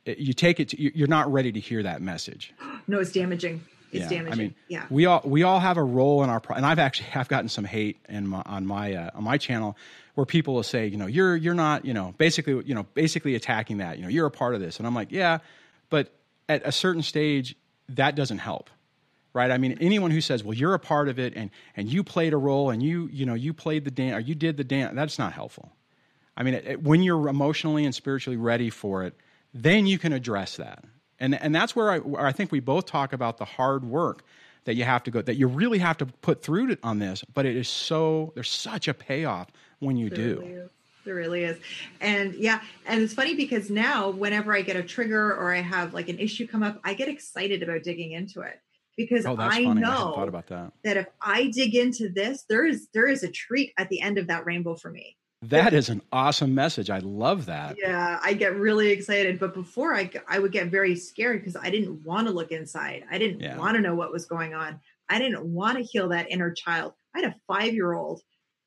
[0.04, 2.52] you take it, to, you're not ready to hear that message.
[2.86, 3.64] No, it's damaging.
[3.92, 4.32] It's yeah, damaging.
[4.32, 4.86] I mean, yeah.
[4.90, 7.64] We all we all have a role in our, and I've actually have gotten some
[7.64, 9.76] hate in my, on my uh, on my channel
[10.14, 13.34] where people will say, you know, you're you're not, you know, basically, you know, basically
[13.34, 13.96] attacking that.
[13.96, 15.38] You know, you're a part of this, and I'm like, yeah,
[15.90, 16.12] but
[16.48, 17.56] at a certain stage,
[17.88, 18.70] that doesn't help
[19.38, 19.50] right?
[19.50, 22.32] I mean, anyone who says, "Well, you're a part of it, and and you played
[22.32, 24.94] a role, and you you know you played the dance, or you did the dance,"
[24.94, 25.72] that's not helpful.
[26.36, 29.14] I mean, it, it, when you're emotionally and spiritually ready for it,
[29.54, 30.84] then you can address that,
[31.20, 34.24] and and that's where I where I think we both talk about the hard work
[34.64, 37.24] that you have to go that you really have to put through to, on this.
[37.32, 40.68] But it is so there's such a payoff when you do.
[41.14, 41.58] Really there really is.
[42.00, 45.94] And yeah, and it's funny because now whenever I get a trigger or I have
[45.94, 48.60] like an issue come up, I get excited about digging into it
[48.96, 49.80] because oh, I funny.
[49.80, 50.72] know I that.
[50.84, 54.18] that if I dig into this, there is there is a treat at the end
[54.18, 55.16] of that rainbow for me.
[55.42, 56.90] That is an awesome message.
[56.90, 57.76] I love that.
[57.78, 59.38] Yeah, I get really excited.
[59.38, 63.04] But before I, I would get very scared because I didn't want to look inside.
[63.08, 63.56] I didn't yeah.
[63.56, 64.80] want to know what was going on.
[65.08, 66.92] I didn't want to heal that inner child.
[67.14, 68.20] I had a five year old,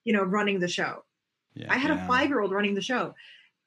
[0.06, 1.04] you know, running the show.
[1.54, 2.04] Yeah, I had yeah.
[2.04, 3.14] a five year old running the show.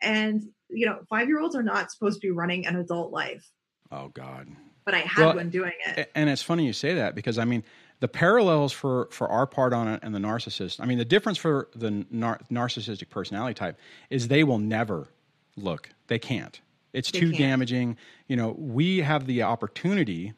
[0.01, 3.47] And, you know, five year olds are not supposed to be running an adult life.
[3.91, 4.49] Oh, God
[4.85, 6.11] but I had well, one doing it.
[6.15, 7.65] And it's funny you say that because I mean
[8.01, 10.81] the parallels for for our part on it and the narcissist.
[10.81, 13.79] I mean the difference for the nar- narcissistic personality type
[14.11, 15.09] is they will never
[15.57, 15.91] look.
[16.09, 16.61] They can't.
[16.93, 17.39] It's they too can't.
[17.39, 17.97] damaging.
[18.29, 20.35] You know, we have the opportunity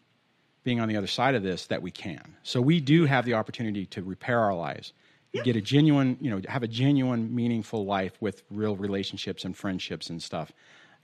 [0.63, 2.37] being on the other side of this that we can.
[2.43, 4.93] So we do have the opportunity to repair our lives.
[5.45, 10.11] Get a genuine, you know, have a genuine, meaningful life with real relationships and friendships
[10.11, 10.53] and stuff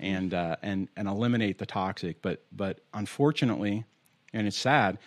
[0.02, 2.20] and uh, and and eliminate the toxic.
[2.20, 3.84] But but unfortunately,
[4.32, 4.98] and it's sad,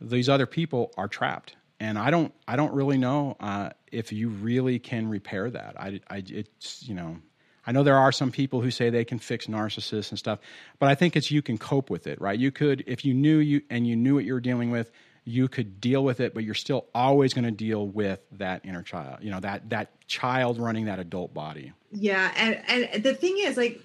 [0.00, 4.30] these other people are trapped, and I don't I don't really know uh, if you
[4.30, 5.78] really can repair that.
[5.78, 7.18] I, I it's you know.
[7.66, 10.38] I know there are some people who say they can fix narcissists and stuff,
[10.78, 12.38] but I think it's you can cope with it, right?
[12.38, 14.90] You could, if you knew you and you knew what you were dealing with,
[15.28, 18.82] you could deal with it, but you're still always going to deal with that inner
[18.82, 21.72] child, you know, that that child running that adult body.
[21.92, 22.62] Yeah, and
[22.94, 23.80] and the thing is, like,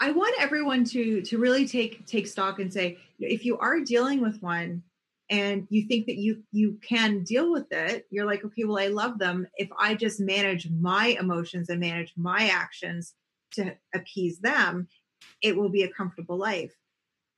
[0.00, 4.20] I want everyone to to really take take stock and say if you are dealing
[4.20, 4.82] with one
[5.30, 8.88] and you think that you you can deal with it you're like okay well I
[8.88, 9.46] love them.
[9.56, 13.14] If I just manage my emotions and manage my actions
[13.52, 14.88] to appease them
[15.42, 16.74] it will be a comfortable life.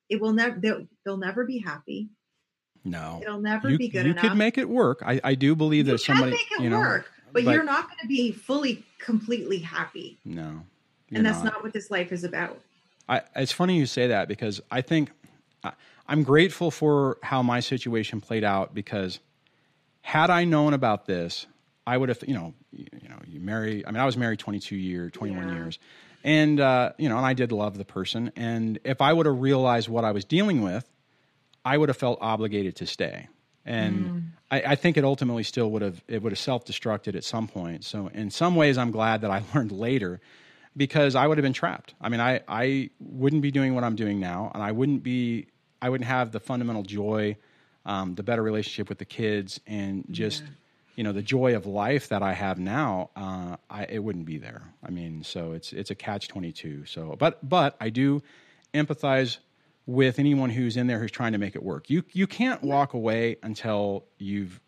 [0.09, 2.11] It will never they'll, they'll never be happy
[2.85, 4.23] No, it'll never you, be good you enough.
[4.23, 5.03] could make it work.
[5.05, 7.55] I, I do believe you that somebody, can make it you know, work, but, but-
[7.55, 10.63] you're not going to be fully, completely happy, no,
[11.13, 11.55] and that's not.
[11.55, 12.61] not what this life is about.
[13.09, 15.11] I, it's funny you say that because I think
[15.65, 15.73] I,
[16.07, 19.19] I'm grateful for how my situation played out because
[20.03, 21.47] had I known about this,
[21.87, 23.85] I would have, you know, you, you know, you marry.
[23.87, 25.55] I mean, I was married 22 years, 21 Yeah.
[25.55, 25.79] years,
[26.23, 28.31] and uh, you know, and I did love the person.
[28.37, 30.89] And if I would have realized what I was dealing with,
[31.69, 33.29] I would have felt obligated to stay.
[33.67, 37.25] And I, I think it ultimately still would have it would have self destructed at
[37.25, 37.85] some point.
[37.85, 40.21] So in some ways, I'm glad that I learned later
[40.75, 41.93] because I would have been trapped.
[42.01, 45.49] I mean, I, I wouldn't be doing what I'm doing now, and I wouldn't be
[45.83, 47.37] I wouldn't have the fundamental joy,
[47.85, 50.43] um, the better relationship with the kids, and just
[50.97, 53.11] you know the joy of life that I have now.
[53.15, 54.63] Uh, I, it wouldn't be there.
[54.83, 56.87] I mean, so it's it's a catch twenty two.
[56.87, 58.23] So, but but I do
[58.73, 59.37] empathize
[59.89, 61.89] with anyone who's in there who's trying to make it work.
[61.89, 64.61] You you can't walk away until you've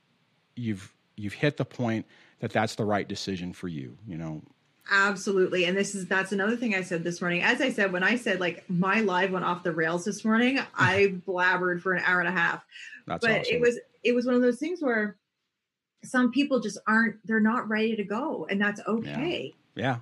[0.57, 2.07] you've you've hit the point
[2.41, 3.99] that that's the right decision for you.
[4.07, 4.43] You know,
[4.91, 5.67] Absolutely.
[5.67, 7.43] And this is that's another thing I said this morning.
[7.43, 10.59] As I said, when I said like my live went off the rails this morning,
[10.75, 12.65] I blabbered for an hour and a half.
[13.07, 13.55] that's but awesome.
[13.55, 15.19] it was it was one of those things where
[16.03, 19.99] some people just aren't they're not ready to go and that's okay yeah.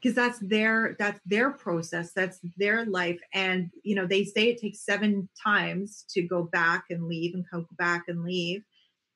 [0.00, 4.60] Because that's their that's their process that's their life and you know they say it
[4.60, 8.62] takes seven times to go back and leave and come back and leave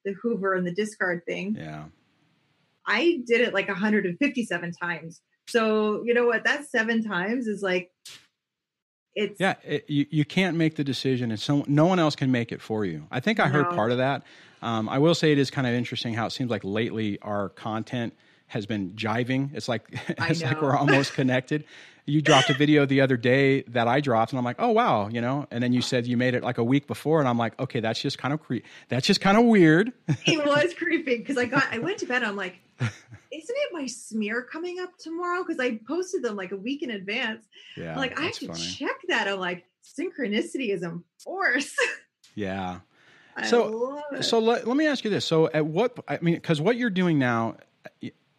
[0.05, 1.85] the hoover and the discard thing Yeah.
[2.87, 7.91] i did it like 157 times so you know what that seven times is like
[9.15, 12.31] it's Yeah, it, you you can't make the decision, and so no one else can
[12.31, 13.07] make it for you.
[13.11, 13.77] I think I heard No.
[13.77, 14.23] part of that.
[14.63, 17.51] Um, I will say it is kind of interesting how it seems like lately our
[17.51, 18.15] content
[18.53, 19.51] has been jiving.
[19.55, 21.65] It's like it's like we're almost connected.
[22.05, 25.09] You dropped a video the other day that I dropped, and I'm like, oh wow,
[25.09, 25.47] you know.
[25.51, 27.81] And then you said you made it like a week before, and I'm like, okay,
[27.81, 29.93] that's just kind of cre- that's just kind of weird.
[30.27, 32.23] it was creepy because I got I went to bed.
[32.23, 32.93] I'm like, isn't
[33.31, 35.43] it my smear coming up tomorrow?
[35.43, 37.47] Because I posted them like a week in advance.
[37.77, 38.61] yeah, I'm like, I have to funny.
[38.61, 39.29] check that.
[39.29, 39.65] I'm like,
[39.99, 41.75] synchronicity is a force.
[42.35, 42.81] Yeah.
[43.37, 44.03] I So-.
[44.21, 45.25] So let, let me ask you this.
[45.25, 47.57] So at what I mean, because what you're doing now,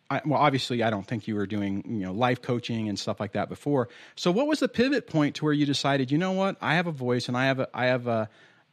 [0.09, 3.19] I, well, obviously, I don't think you were doing you know life coaching and stuff
[3.19, 3.89] like that before.
[4.15, 6.87] So what was the pivot point to where you decided, you know what, I have
[6.87, 8.29] a voice and I have a, I have a,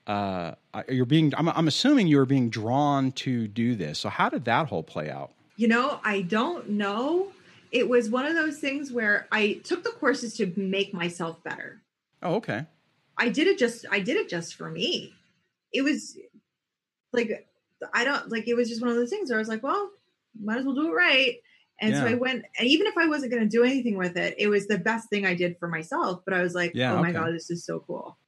[0.06, 0.54] uh,
[0.88, 3.98] you're being, I'm, I'm assuming you were being drawn to do this.
[3.98, 5.30] So how did that whole play out?
[5.60, 7.28] you know, I don't know.
[7.70, 11.82] It was one of those things where I took the courses to make myself better.
[12.22, 12.64] Oh, okay.
[13.18, 15.12] I did it just I did it just for me.
[15.70, 16.16] It was
[17.12, 17.46] like
[17.92, 19.90] I don't like it was just one of those things where I was like, well,
[20.38, 21.36] might as well do it right.
[21.82, 24.34] And so I went and even if I wasn't going to do anything with it,
[24.36, 27.00] it was the best thing I did for myself, but I was like, Yeah, oh
[27.00, 28.18] my god, this is so cool.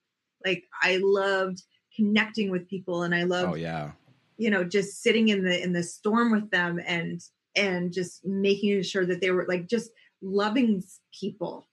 [0.45, 1.63] Like I loved
[1.95, 3.91] connecting with people and I loved Oh yeah.
[4.39, 7.21] you know just sitting in the in the storm with them and
[7.55, 9.91] and just making sure that they were like just
[10.23, 10.83] loving
[11.21, 11.69] people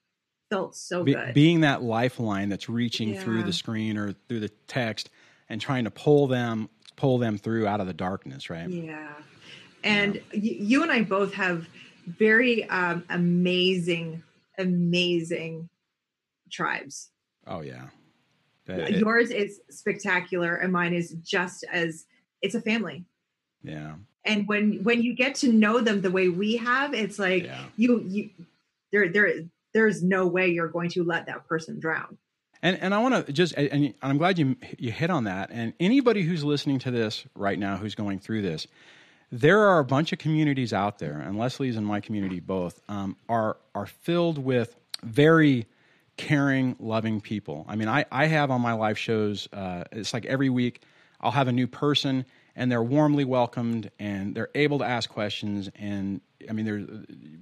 [0.49, 1.34] felt so Be, good.
[1.34, 5.09] being that lifeline that's reaching through the screen or through the text
[5.47, 8.69] and trying to pull them, pull them through out of the darkness, right?
[8.69, 9.13] Yeah.
[9.84, 11.67] And y- you and I both have
[12.05, 14.23] very um, amazing,
[14.57, 15.69] amazing
[16.51, 17.09] tribes.
[17.47, 17.88] Oh yeah.
[18.65, 22.05] That- it- Yours is spectacular, and mine is just as
[22.41, 23.05] it's a family.
[23.63, 23.95] yeah.
[24.25, 27.63] And when when you get to know them the way we have, it's like Yeah.
[27.77, 28.30] you you
[28.91, 29.30] there there
[29.73, 32.17] there's no way you're going to let that person drown.
[32.61, 35.49] And and I want to just and and I'm glad you you hit on that.
[35.51, 38.67] And anybody who's listening to this right now, who's going through this,
[39.32, 43.15] there are a bunch of communities out there, and Leslie's and my community both um,
[43.27, 45.67] are are filled with very
[46.17, 47.65] caring, loving people.
[47.67, 49.47] I mean, I I have on my live shows.
[49.53, 50.82] Uh, it's like every week
[51.21, 52.25] I'll have a new person,
[52.55, 55.69] and they're warmly welcomed, and they're able to ask questions.
[55.75, 56.86] And I mean, there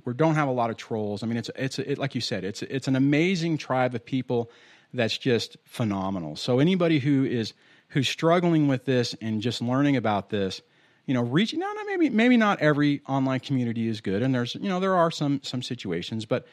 [0.05, 1.23] we don't have a lot of trolls.
[1.23, 4.51] I mean, it's it's it, like you said, it's it's an amazing tribe of people
[4.93, 6.35] that's just phenomenal.
[6.35, 7.53] So anybody who is
[7.89, 10.61] who's struggling with this and just learning about this,
[11.07, 11.75] you know, reaching out.
[11.87, 15.41] Maybe maybe not every online community is good, and there's you know there are some
[15.41, 16.45] some situations, but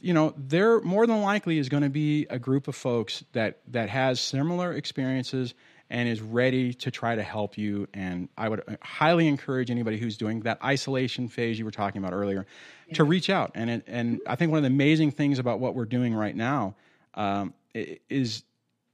[0.00, 3.58] you know there more than likely is going to be a group of folks that
[3.68, 5.54] that has similar experiences
[5.90, 7.88] and is ready to try to help you.
[7.92, 12.00] And I would uh, highly encourage anybody who's doing that isolation phase you were talking
[12.00, 12.46] about earlier
[12.94, 13.50] to reach out.
[13.56, 16.34] And it, and I think one of the amazing things about what we're doing right
[16.34, 16.76] now
[17.14, 18.44] um, is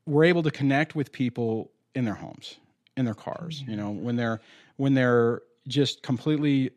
[0.06, 2.56] we're able to connect with people in their homes,
[2.96, 3.62] in their cars.
[3.68, 4.40] You know, when they're
[4.76, 6.70] when they're just completely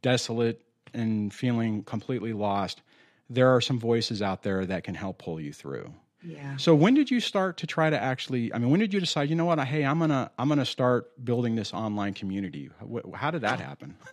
[0.00, 0.62] desolate
[0.94, 2.82] and feeling completely lost,
[3.30, 5.92] there are some voices out there that can help pull you through.
[6.24, 6.56] Yeah.
[6.56, 8.54] So when did you start to try to actually?
[8.54, 9.28] I mean, when did you decide?
[9.28, 9.58] You know what?
[9.60, 12.70] Hey, I'm gonna I'm gonna start building this online community.
[13.14, 13.96] How did that happen?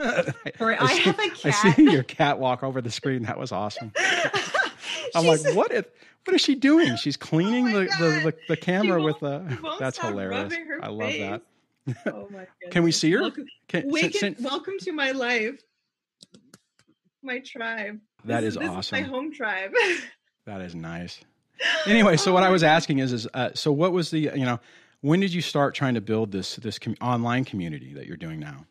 [0.58, 1.66] Sorry, I see, have a I cat.
[1.66, 3.24] I see your cat walk over the screen.
[3.24, 3.92] That was awesome.
[5.16, 5.72] I'm like, what?
[5.72, 5.86] Is,
[6.26, 6.96] what is she doing?
[6.96, 9.76] She's cleaning oh my the, the, the the camera with the.
[9.80, 10.54] That's hilarious.
[10.82, 11.42] I love that.
[12.06, 12.48] Oh my God.
[12.72, 13.22] Can we see her?
[13.22, 15.60] Welcome, Can, Wake it- welcome to my life,
[17.22, 18.00] my tribe.
[18.26, 19.72] that This is this my home tribe.
[20.46, 21.20] That is nice.
[21.86, 24.60] Anyway, so what I was asking is, is uh, so what was the you know
[25.02, 28.40] when did you start trying to build this this com- online community that you're doing
[28.40, 28.66] now?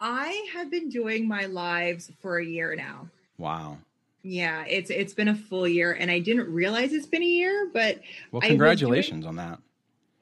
[0.00, 3.10] I have been doing my lives for a year now.
[3.36, 3.76] Wow.
[4.22, 7.68] Yeah, it's it's been a full year, and I didn't realize it's been a year,
[7.74, 7.96] but
[8.30, 9.58] Well, was doing- congratulations on that.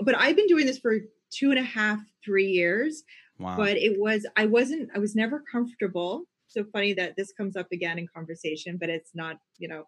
[0.01, 0.99] but I've been doing this for
[1.31, 3.03] two and a half, three years.
[3.39, 3.57] Wow.
[3.57, 6.25] But it was I wasn't I was never comfortable.
[6.49, 9.85] So funny that this comes up again in conversation, but it's not you know.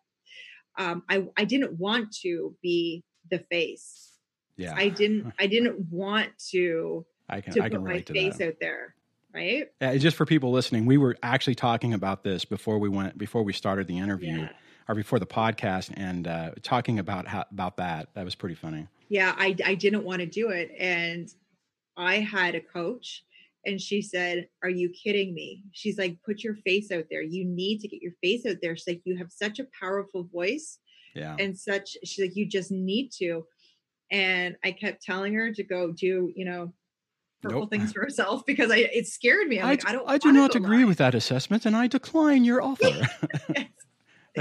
[0.79, 4.13] Um, I I didn't want to be the face.
[4.57, 4.75] yeah.
[4.77, 8.49] I didn't I didn't want to I can to I put my to face that.
[8.49, 8.95] out there,
[9.35, 9.67] right?
[9.81, 13.43] Yeah, just for people listening, we were actually talking about this before we went before
[13.43, 14.49] we started the interview Yeah.
[14.89, 18.09] Or before the podcast and uh, talking about how about that.
[18.15, 18.87] That was pretty funny.
[19.09, 21.29] yeah i i didn't want to do it and
[21.97, 23.25] i had a coach
[23.67, 27.45] and she said are you kidding me she's like put your face out there you
[27.45, 30.79] need to get your face out there she's like you have such a powerful voice
[31.15, 31.37] Yeah.
[31.39, 33.45] and such she's like you just need to
[34.11, 36.73] and i kept telling her to go do you know
[37.43, 37.71] hurtful Nope.
[37.71, 40.33] things for herself because i it scared me i'm I, like i don't I do
[40.33, 42.85] not agree live." with that assessment and I decline your offer.
[43.57, 43.67] Yes,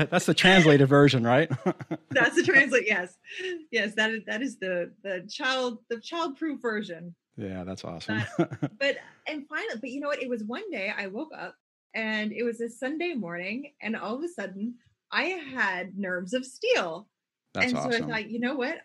[0.05, 1.49] that's the translated version, right?
[2.11, 3.17] that's the translate yes
[3.71, 8.23] yes that is that is the the child the child proof version yeah, that's awesome.
[8.79, 11.55] but and finally but you know what it was one day i woke up
[11.93, 14.73] and it was a sunday morning and all of a sudden
[15.11, 17.07] i had nerves of steel
[17.53, 18.05] that's and so awesome.
[18.05, 18.79] i thought you know what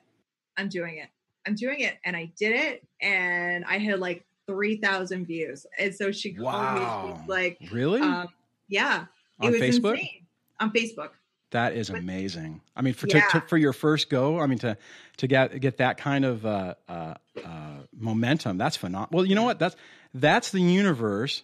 [0.58, 1.08] i'm doing it
[1.46, 6.12] i'm doing it and i did it and i had like 3000 views and so
[6.12, 7.24] she called me she Wow.
[7.28, 8.00] like really?
[8.00, 8.28] um
[8.68, 9.04] yeah
[9.40, 9.92] it on Facebook?
[9.92, 10.21] insane
[10.62, 11.10] on facebook
[11.50, 12.62] That is amazing.
[12.74, 13.20] I mean, for Yeah.
[13.28, 14.76] to, to, for your first go, I mean to
[15.18, 19.10] to get get that kind of uh, uh, uh, momentum, that's phenomenal.
[19.12, 19.58] Well, you know what?
[19.58, 19.76] That's
[20.14, 21.42] that's the universe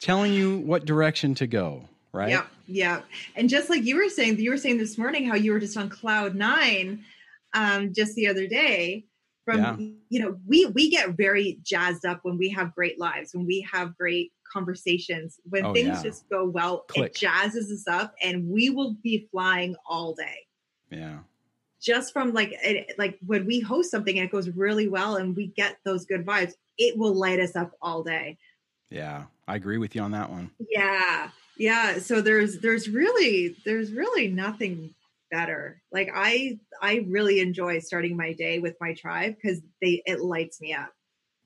[0.00, 2.30] telling you what direction to go, right?
[2.30, 3.02] Yeah, yeah.
[3.36, 5.76] And just like you were saying, you were saying this morning how you were just
[5.76, 7.04] on cloud nine
[7.52, 9.04] um, just the other day.
[9.44, 9.76] From Yeah.
[10.08, 13.66] you know, we we get very jazzed up when we have great lives, when we
[13.72, 16.02] have great conversations, when Oh, things yeah.
[16.02, 17.12] just go well, Click.
[17.12, 20.46] it jazzes us up, and we will be flying all day.
[20.90, 21.18] Yeah.
[21.80, 25.34] Just from like it, like when we host something and it goes really well, and
[25.36, 28.38] we get those good vibes, it will light us up all day.
[28.90, 29.24] Yeah.
[29.48, 30.50] I agree with you on that one.
[30.70, 31.28] yeah
[31.58, 34.94] yeah so there's there's really there's really nothing
[35.30, 40.20] better like i i really enjoy starting my day with my tribe because they it
[40.20, 40.90] lights me up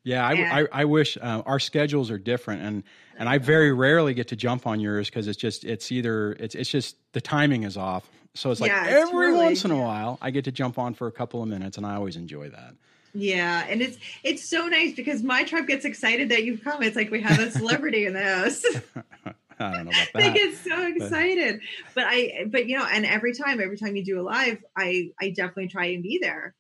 [0.07, 2.85] Yeah, I, I, I wish uh, our schedules are different, and
[3.19, 6.55] and I very rarely get to jump on yours because it's just it's either it's
[6.55, 8.09] it's just the timing is off.
[8.35, 9.45] So it's like Yeah, every totally.
[9.45, 11.85] once in a while I get to jump on for a couple of minutes, and
[11.85, 12.75] I always enjoy that.
[13.15, 16.95] yeah and it's it's so nice because my tribe gets excited that you've come it's
[16.97, 18.63] like we have a celebrity in the house
[19.59, 21.61] I don't know about they get so excited
[21.95, 25.11] but i but you know and every time every time you do a live i
[25.21, 26.55] i definitely try and be there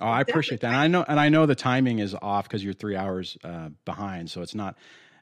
[0.00, 0.68] Oh, I appreciate that.
[0.68, 3.70] And I know, and I know the timing is off because you're three hours uh,
[3.84, 4.76] behind, so it's not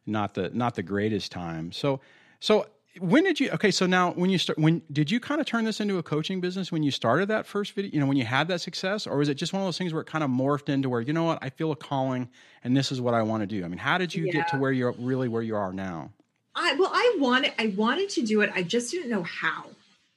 [0.07, 1.73] not the not the greatest time.
[1.73, 2.01] So,
[2.41, 2.67] so
[2.99, 3.51] when did you?
[3.51, 6.03] Okay, so now when you start, when did you kind of turn this into a
[6.03, 7.93] coaching business when you started that first video?
[7.93, 9.93] You know, when you had that success, or was it just one of those things
[9.93, 12.29] where it kind of morphed into where you know what, I feel a calling,
[12.63, 13.65] and this is what I want to do.
[13.65, 16.11] I mean, how did you get to where you're really where you are now?
[16.55, 18.51] I well, I wanted I wanted to do it.
[18.55, 19.67] I just didn't know how.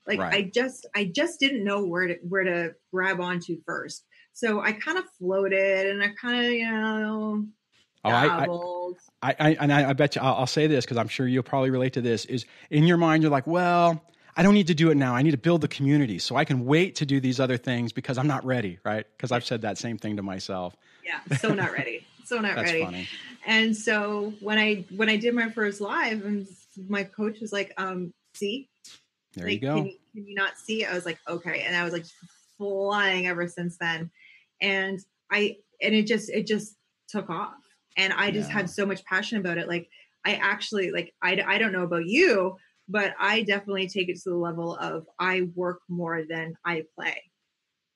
[0.06, 0.34] Like Right.
[0.34, 4.06] I just I just didn't know where to where to grab onto first.
[4.38, 7.46] So I kind of floated and I kind of you know
[8.06, 8.98] Oh, I, I, dabbled.
[9.24, 11.42] I, I and I, I bet you I'll, I'll say this because I'm sure you'll
[11.42, 12.24] probably relate to this.
[12.26, 14.00] Is in your mind you're like, well,
[14.36, 15.16] I don't need to do it now.
[15.16, 17.92] I need to build the community so I can wait to do these other things
[17.92, 19.08] because I'm not ready, right?
[19.18, 20.76] Because I've said that same thing to myself.
[21.04, 22.06] yeah, so not ready.
[22.24, 22.86] So not That's ready.
[22.86, 23.08] funny.
[23.48, 26.48] And so when I when I did my first live, and
[26.88, 28.70] my coach was like, um, see,
[29.34, 29.76] There like, you go.
[29.78, 30.86] Can you, can you not see?
[30.86, 32.06] I was like, okay, and I was like
[32.60, 34.10] flying ever since then,
[34.62, 35.00] and
[35.32, 36.76] I and it just it just
[37.08, 37.54] took off,
[37.98, 38.58] and I just Yeah.
[38.58, 39.68] had so much passion about it.
[39.68, 39.90] Like
[40.26, 44.30] I actually like I I don't know about you, but I definitely take it to
[44.30, 47.24] the level of I work more than I play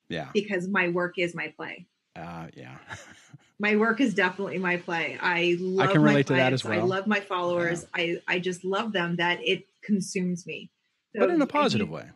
[0.09, 1.87] yeah, because my work is my play.
[2.15, 2.77] uh, yeah,
[3.59, 5.19] My work is definitely my play.
[5.21, 6.83] I love can my relate to that as clients.
[6.83, 7.85] I love my followers.
[7.93, 10.71] I I just love them that it consumes me.
[11.13, 12.09] but in a positive you- way.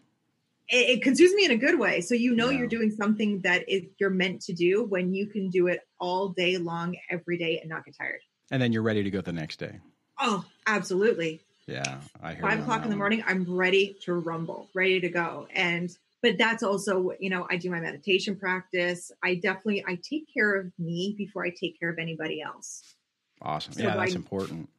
[0.69, 2.01] It, it consumes me in a good way.
[2.01, 2.59] So you know Yeah.
[2.59, 6.29] you're doing something that is you're meant to do when you can do it all
[6.29, 8.21] day long, every day, and not get tired.
[8.51, 9.79] And then you're ready to go the next day.
[10.19, 11.41] Oh, absolutely.
[11.67, 15.47] Yeah, I hear Five o'clock in the morning, I'm ready to rumble, ready to go.
[15.53, 15.89] And
[16.21, 19.11] but that's also, you know, I do my meditation practice.
[19.23, 22.95] I definitely I take care of me before I take care of anybody else.
[23.41, 23.73] Awesome.
[23.73, 24.69] So yeah, that's important.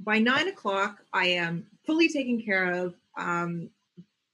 [0.00, 3.70] by nine o'clock i am fully taken care of um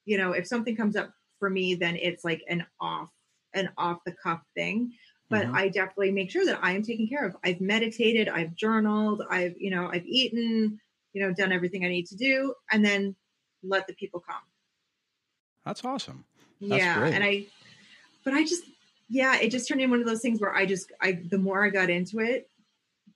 [0.04, 3.10] you know if something comes up for me then it's like an off
[3.54, 4.92] an off the cuff thing
[5.30, 5.54] but Mhm.
[5.54, 9.54] i definitely make sure that i am taken care of i've meditated i've journaled i've
[9.58, 10.80] you know i've eaten
[11.12, 13.14] you know done everything i need to do and then
[13.62, 14.42] let the people come
[15.64, 16.24] That's awesome.
[16.60, 17.14] That's yeah great.
[17.14, 17.46] and i
[18.24, 18.64] but i just
[19.08, 21.64] yeah it just turned into one of those things where i just i the more
[21.64, 22.48] i got into it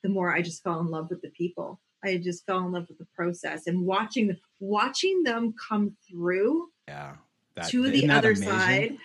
[0.03, 2.87] the more i just fell in love with the people i just fell in love
[2.89, 7.15] with the process and watching the watching them come through Yeah.
[7.55, 8.49] That, to the other amazing?
[8.49, 8.99] side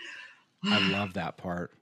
[0.63, 1.71] I love that part.
[1.71, 1.77] It-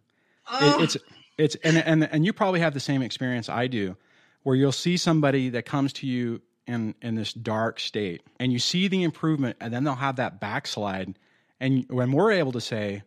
[0.52, 0.97] oh, it's
[1.38, 3.95] it's and and and you probably have the same experience I do,
[4.43, 8.60] where you'll see somebody that comes to you in in this dark state, and you
[8.60, 11.18] see the improvement, and then they'll have that backslide,
[11.60, 13.04] and when we're able to say,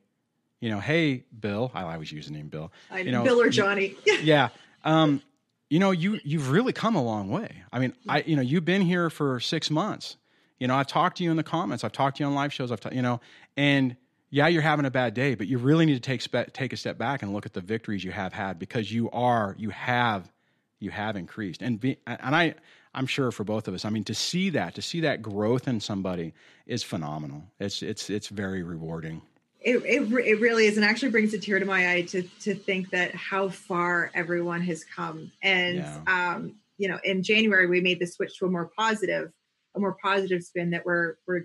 [0.60, 3.50] you know, hey, Bill, I always use the name Bill, I, you know, bill or
[3.50, 4.48] johnny yeah.
[4.84, 5.22] Um,
[5.68, 7.62] you know, you you've really come a long way.
[7.72, 10.16] I mean, I you know, you've been here for six months.
[10.62, 11.82] You know, I've talked to you in the comments.
[11.82, 12.70] I've talked to you on live shows.
[12.70, 13.20] I've ta- you know,
[13.56, 13.96] and
[14.30, 16.76] yeah, you're having a bad day, but you really need to take spe- take a
[16.76, 20.30] step back and look at the victories you have had because you are you have
[20.78, 22.54] you have increased and be, and I
[22.94, 23.84] I'm sure for both of us.
[23.84, 26.32] I mean, to see that to see that growth in somebody
[26.64, 27.42] is phenomenal.
[27.58, 29.20] It's it's it's very rewarding.
[29.60, 32.54] it, it, it really is and actually brings a tear to my eye to to
[32.54, 36.00] think that how far everyone has come and Yeah.
[36.06, 39.32] um you know in january we made the switch to a more positive
[39.74, 41.42] a more positive spin that we're we're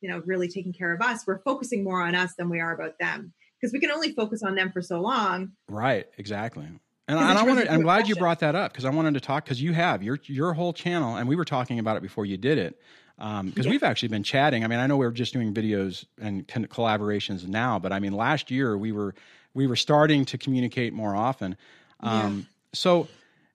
[0.00, 2.74] you know really taking care of us we're focusing more on us than we are
[2.74, 6.64] about them because we can only focus on them for so long Right, exactly.
[6.64, 9.44] And, and I wanted, I'm glad you brought that up because I wanted to talk
[9.44, 12.36] because you have your your whole channel, and we were talking about it before you
[12.36, 12.80] did it.
[13.18, 13.70] Because Yeah.
[13.70, 14.64] we've actually been chatting.
[14.64, 18.12] I mean, I know we are just doing videos and collaborations now, but I mean,
[18.12, 19.14] last year we were
[19.54, 21.56] we were starting to communicate more often.
[22.00, 23.08] Um, So,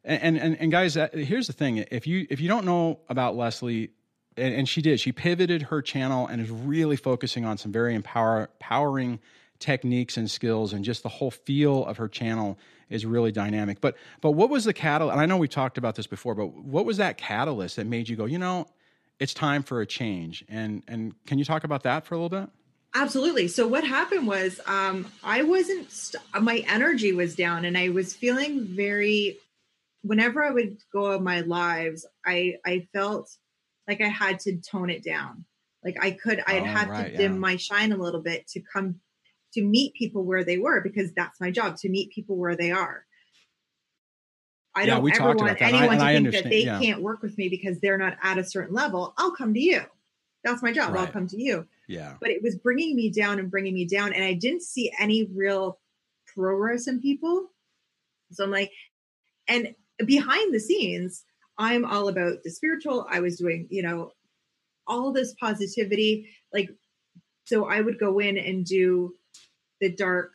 [0.04, 3.92] and and and guys, here's the thing: if you if you don't know about Leslie,
[4.38, 7.96] and, and she did, she pivoted her channel and is really focusing on some very
[7.96, 9.20] empower, empowering
[9.60, 12.58] techniques and skills, and just the whole feel of her channel
[12.90, 13.82] is really dynamic.
[13.82, 15.14] But but what was the catalyst?
[15.14, 18.10] And I know we talked about this before, but what was that catalyst that made
[18.10, 18.68] you go, you know,
[19.20, 20.44] it's time for a change?
[20.50, 22.50] And and can you talk about that for a little bit?
[22.94, 23.50] Absolutely.
[23.50, 28.14] So what happened was um, I wasn't st- my energy was down and I was
[28.14, 29.38] feeling very
[30.02, 33.36] whenever I would go on my lives, I I felt
[33.88, 35.46] like I had to tone it down.
[35.84, 37.40] Like I could I'd Oh, have right, to dim yeah.
[37.40, 39.00] my shine a little bit to come
[39.54, 42.72] to meet people where they were because that's my job to meet people where they
[42.72, 43.06] are.
[44.74, 46.32] I Yeah, don't we ever talked want about that, and I- anyone and to I
[46.32, 46.80] think that they yeah.
[46.82, 49.14] can't work with me because they're not at a certain level.
[49.18, 49.82] I'll come to you.
[50.44, 50.96] That's my job.
[50.96, 52.18] I'll come to you Yeah.
[52.20, 55.24] but it was bringing me down and bringing me down and i didn't see any
[55.34, 55.80] real
[56.28, 57.52] progress in people
[58.32, 58.72] so i'm like
[59.48, 59.74] and
[60.06, 61.24] behind the scenes
[61.58, 64.12] i'm all about the spiritual i was doing you know
[64.88, 66.70] all this positivity like
[67.46, 69.14] so i would go in and do
[69.82, 70.32] the dark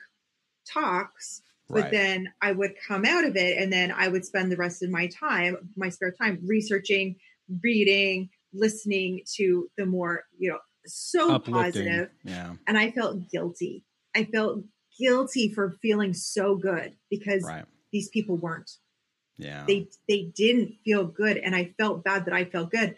[0.67, 1.91] talks but Right.
[1.91, 4.91] then i would come out of it and then i would spend the rest of
[4.91, 7.17] my time my spare time researching
[7.63, 11.55] reading listening to the more you know so Uplifting.
[11.85, 12.55] positive Yeah.
[12.67, 13.85] and I felt guilty.
[14.17, 14.63] I felt
[14.99, 17.67] guilty for feeling so good because Right.
[17.93, 18.71] these people weren't.
[19.41, 19.65] Yeah.
[19.67, 22.95] They they didn't feel good, and I felt bad that I felt good.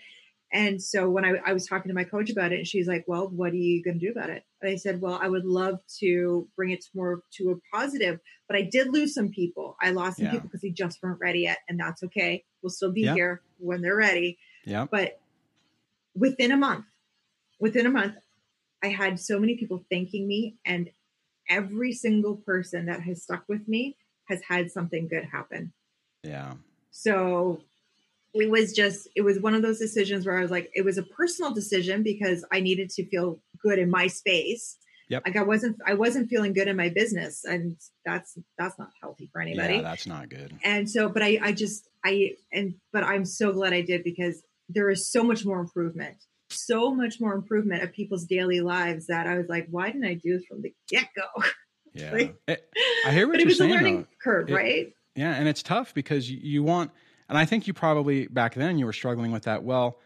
[0.54, 3.04] And so when I, I was talking to my coach about it, and she's like,
[3.06, 5.44] "Well, what are you going to do about it?" And I said, "Well, I would
[5.46, 9.76] love to bring it to more to a positive, but I did lose some people.
[9.80, 10.32] I lost some Yeah.
[10.32, 12.44] people because they just weren't ready yet, and that's okay.
[12.62, 13.14] We'll still be Yeah.
[13.14, 14.86] here when they're ready." yeah.
[14.90, 15.18] but
[16.14, 16.84] within a month
[17.58, 18.14] within a month
[18.82, 20.90] i had so many people thanking me and
[21.48, 23.96] every single person that has stuck with me
[24.28, 25.72] has had something good happen
[26.22, 26.54] Yeah.
[26.90, 27.60] so
[28.34, 30.96] it was just it was one of those decisions where i was like it was
[30.98, 34.76] a personal decision because i needed to feel good in my space
[35.08, 35.22] Yep.
[35.26, 39.28] like i wasn't i wasn't feeling good in my business and that's that's not healthy
[39.32, 39.82] for anybody Yeah.
[39.82, 40.54] That's not good.
[40.64, 44.42] and so but i i just i and but i'm so glad i did because
[44.70, 46.16] there is so much more improvement
[46.50, 50.14] so much more improvement of people's daily lives that i was like why didn't i
[50.14, 51.22] do this from the get-go
[51.94, 52.10] Yeah.
[52.12, 52.56] Like- Eh,
[53.06, 53.50] I hear what but you're saying.
[53.50, 54.06] it was saying, a learning though.
[54.24, 56.90] curve It- right Yeah, and it's tough because you, want,
[57.28, 59.62] and I think you probably back then you were struggling with that.
[59.62, 59.98] Well,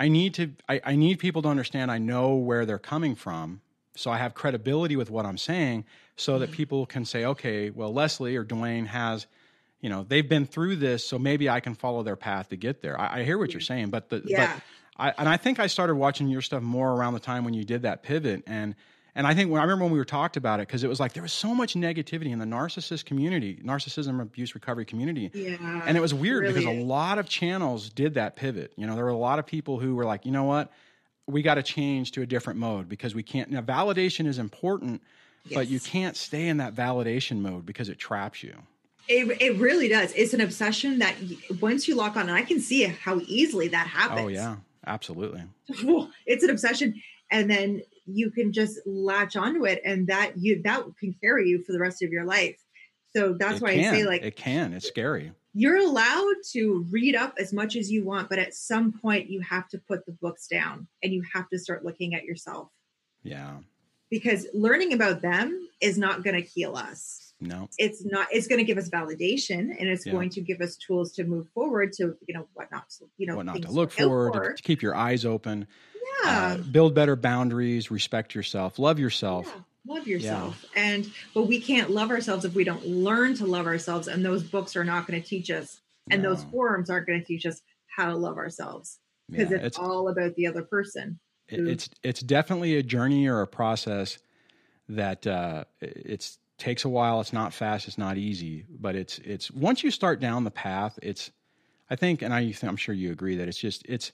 [0.00, 1.90] I need to, I, I need people to understand.
[1.90, 3.60] I know where they're coming from,
[3.96, 5.84] so I have credibility with what I'm saying,
[6.16, 6.56] so that Mm-hmm.
[6.56, 9.26] people can say, okay, well, Leslie or Dwayne has,
[9.80, 12.82] you know, they've been through this, so maybe I can follow their path to get
[12.82, 13.00] there.
[13.00, 14.46] I, I hear what you're saying, but the Yeah.
[14.46, 14.62] but
[15.00, 17.64] I, and I think I started watching your stuff more around the time when you
[17.64, 18.74] did that pivot, and
[19.18, 21.00] and I think when I remember when we were talked about it because it was
[21.00, 25.82] like there was so much negativity in the narcissist community, narcissism abuse recovery community, Yeah.
[25.84, 28.72] and it was weird really because a lot of channels did that pivot.
[28.76, 30.70] You know, there were a lot of people who were like, you know what,
[31.26, 33.50] we got to change to a different mode because we can't.
[33.50, 35.02] Now, validation is important,
[35.52, 38.54] but you can't stay in that validation mode because it traps you.
[39.08, 40.12] It, it really does.
[40.14, 41.16] It's an obsession that
[41.60, 44.20] once you lock on, and I can see how easily that oh, happens.
[44.20, 44.56] Oh yeah,
[44.86, 45.42] absolutely.
[46.24, 47.02] it's an obsession,
[47.32, 51.62] and then you can just latch onto it, and that you that can carry you
[51.64, 52.56] for the rest of your life.
[53.16, 53.94] So that's it why can.
[53.94, 54.72] I say, like, it can.
[54.72, 55.32] It's scary.
[55.54, 59.40] you're allowed to read up as much as you want, but at some point, you
[59.40, 62.68] have to put the books down and you have to start looking at yourself
[63.22, 63.56] Yeah.
[64.10, 67.24] because learning about them is not going to heal us.
[67.40, 67.68] No.
[67.78, 70.10] it's not it's going to give us validation and it's Yeah.
[70.12, 73.28] going to give us tools to move forward to you know what not to you
[73.28, 74.52] know what not to look for, for.
[74.54, 75.68] to keep your eyes open,
[76.24, 79.46] yeah, uh, build better boundaries, respect yourself, love yourself.
[79.46, 83.66] yeah, love yourself and but we can't love ourselves if we don't learn to love
[83.66, 85.80] ourselves and those books are not going to teach us
[86.10, 88.98] and those forums aren't going to teach us how to love ourselves
[89.30, 93.40] because Yeah, it's, all about the other person it- it's it's definitely a journey or
[93.40, 94.18] a process
[94.88, 97.20] that uh, it's takes a while.
[97.20, 97.88] It's not fast.
[97.88, 98.64] It's not easy.
[98.68, 101.30] But it's it's once you start down the path, it's
[101.88, 104.12] I think, and I I'm sure you agree that it's just it's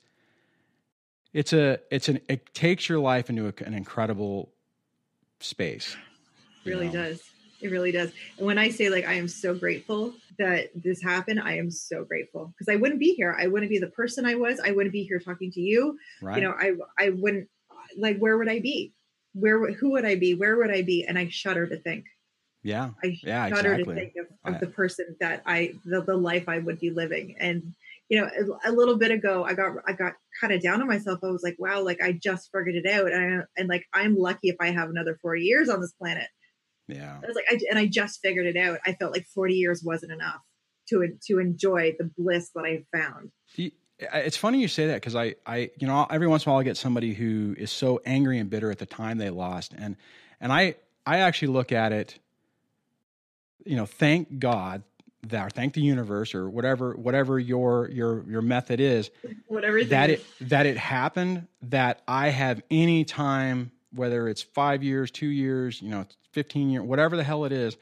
[1.34, 4.50] it's a it's an it takes your life into a, an incredible
[5.40, 5.96] space.
[6.64, 6.92] really know?
[6.92, 7.22] does
[7.60, 11.40] it really does and when i say like i am so grateful that this happened
[11.40, 14.34] i am so grateful because i wouldn't be here i wouldn't be the person i
[14.34, 16.36] was i wouldn't be here talking to you Right.
[16.36, 17.48] you know i i wouldn't
[17.98, 18.92] like where would i be
[19.34, 22.06] where would- who would i be where would i be and i shudder to think
[22.62, 22.90] yeah.
[23.02, 23.94] i Yeah, shudder exactly.
[23.94, 26.90] to think of, of I- the person that i the, the life i would be
[26.90, 27.74] living and
[28.08, 28.28] you know
[28.64, 31.26] a, a little bit ago i got i got kind of down on myself i
[31.26, 34.48] was like wow like i just figured it out and, I, and like i'm lucky
[34.48, 36.28] if i have another 40 years on this planet
[36.86, 37.18] Yeah.
[37.22, 38.78] I was like, I, and I just figured it out.
[38.84, 40.40] I felt like 40 years wasn't enough
[40.90, 43.30] to to enjoy the bliss that I found.
[43.98, 46.60] It's funny you say that because I, I, you know, every once in a while
[46.60, 49.96] I get somebody who is so angry and bitter at the time they lost, and
[50.40, 50.74] and I,
[51.06, 52.18] I actually look at it,
[53.64, 54.82] you know, thank God
[55.30, 59.10] that, or thank the universe, or whatever, whatever your your your method is,
[59.46, 65.10] Whatever that it that it happened, that I have any time, whether it's five years,
[65.10, 67.76] two years, you know, fifteen years, whatever the hell it is,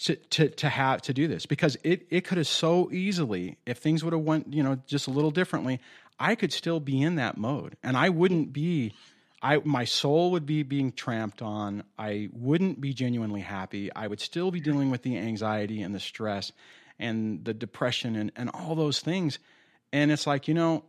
[0.00, 3.78] to to to have to do this because it it could have so easily if
[3.78, 5.80] things would have went you know just a little differently,
[6.18, 8.94] I could still be in that mode and I wouldn't be.
[9.42, 11.84] I my soul would be being tramped on.
[11.98, 13.90] I wouldn't be genuinely happy.
[13.94, 16.52] I would still be dealing with the anxiety and the stress
[16.98, 19.38] and the depression and, and all those things.
[19.92, 20.84] And it's like, you know,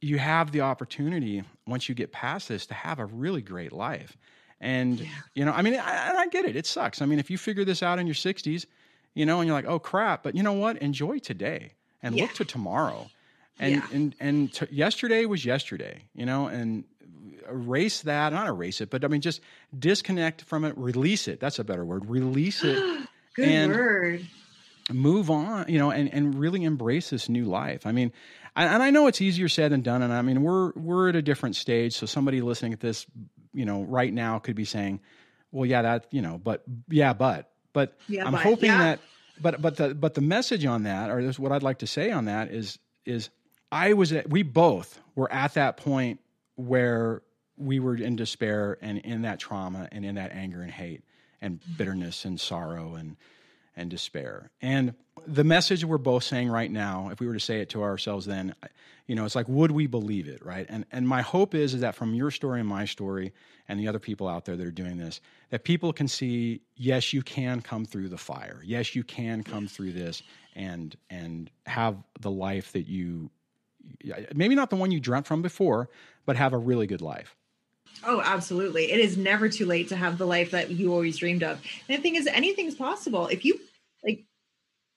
[0.00, 4.16] you have the opportunity once you get past this to have a really great life.
[4.60, 5.06] And, Yeah.
[5.34, 6.54] you know, I mean, I, and I get it.
[6.56, 7.02] It sucks.
[7.02, 8.66] I mean, if you figure this out in your 60s,
[9.14, 10.78] you know, and you're like, oh crap, but you know what?
[10.78, 11.72] Enjoy today
[12.02, 12.22] and Yeah.
[12.22, 13.10] look to tomorrow.
[13.58, 13.86] And, Yeah.
[13.92, 16.84] and, and t- yesterday was yesterday, you know, and
[17.50, 19.40] erase that, not erase it, but I mean, just
[19.76, 21.40] disconnect from it, release it.
[21.40, 22.08] That's a better word.
[22.08, 22.78] Release it
[23.34, 24.26] Good and- word.
[24.92, 27.86] move on, you know, and, and really embrace this new life.
[27.86, 28.12] I mean,
[28.56, 30.02] and, I know it's easier said than done.
[30.02, 31.94] And I mean, we're, we're at a different stage.
[31.96, 33.06] So somebody listening at this,
[33.54, 35.00] you know, right now could be saying,
[35.52, 38.78] well, yeah, that, you know, but yeah, but, but Yeah, I'm but, hoping yeah.
[38.78, 39.00] that,
[39.40, 42.10] but, but the, but the message on that, or this, what I'd like to say
[42.10, 43.30] on that is, is
[43.72, 46.18] I was at, we both were at that point
[46.56, 47.22] where
[47.60, 51.02] we were in despair and in that trauma and in that anger and hate
[51.40, 53.16] and bitterness and sorrow and,
[53.76, 54.50] and despair.
[54.60, 54.94] And
[55.26, 58.26] the message we're both saying right now, if we were to say it to ourselves
[58.26, 58.54] then,
[59.06, 60.66] you know, it's like, would we believe it, right?
[60.68, 63.32] And and my hope is is that from your story and my story
[63.68, 67.12] and the other people out there that are doing this, that people can see, yes,
[67.12, 68.60] you can come through the fire.
[68.64, 70.22] Yes, you can come through this
[70.54, 73.30] and and have the life that you
[74.34, 75.88] maybe not the one you dreamt from before,
[76.26, 77.36] but have a really good life.
[78.04, 78.90] Oh, absolutely.
[78.92, 81.60] It is never too late to have the life that you always dreamed of.
[81.88, 83.26] And the thing is, anything's possible.
[83.26, 83.58] If you
[84.04, 84.24] like,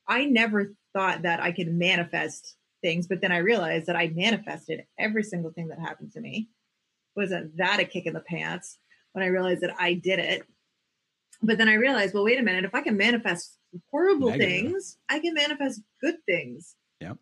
[0.07, 4.83] I never thought that I could manifest things, but then I realized that I manifested
[4.99, 6.49] every single thing that happened to me.
[7.15, 8.77] Wasn't that a kick in the pants
[9.13, 10.43] when I realized that I did it?
[11.41, 12.63] But then I realized, well, wait a minute.
[12.63, 13.57] If I can manifest
[13.91, 14.49] horrible Negative.
[14.49, 16.75] things, I can manifest good things.
[17.01, 17.17] Yep.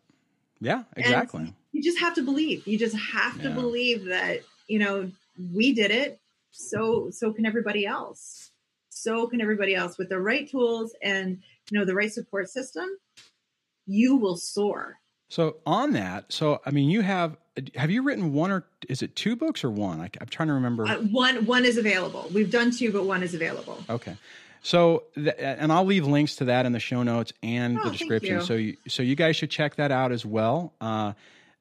[0.60, 1.52] Yeah, exactly.
[1.72, 2.66] you just have to believe.
[2.68, 3.54] You just have to Yeah.
[3.54, 5.10] believe that, you know,
[5.52, 6.20] we did it.
[6.50, 8.50] so so can everybody else.
[8.90, 11.38] So can everybody else with the right tools and
[11.70, 12.88] you know the right support system.
[13.86, 14.98] You will soar.
[15.28, 17.36] So on that, so I mean, you have
[17.74, 20.00] have you written one or is it two books or one?
[20.00, 20.86] I, am trying to remember.
[20.86, 22.28] Uh, one one is available.
[22.32, 23.82] We've done two, but one is available.
[23.88, 24.16] Okay.
[24.62, 28.36] So, and I'll leave links to that in the show notes and oh, the description.
[28.36, 28.42] You.
[28.42, 30.72] So, you, so you guys should check that out as well.
[30.80, 31.14] Uh,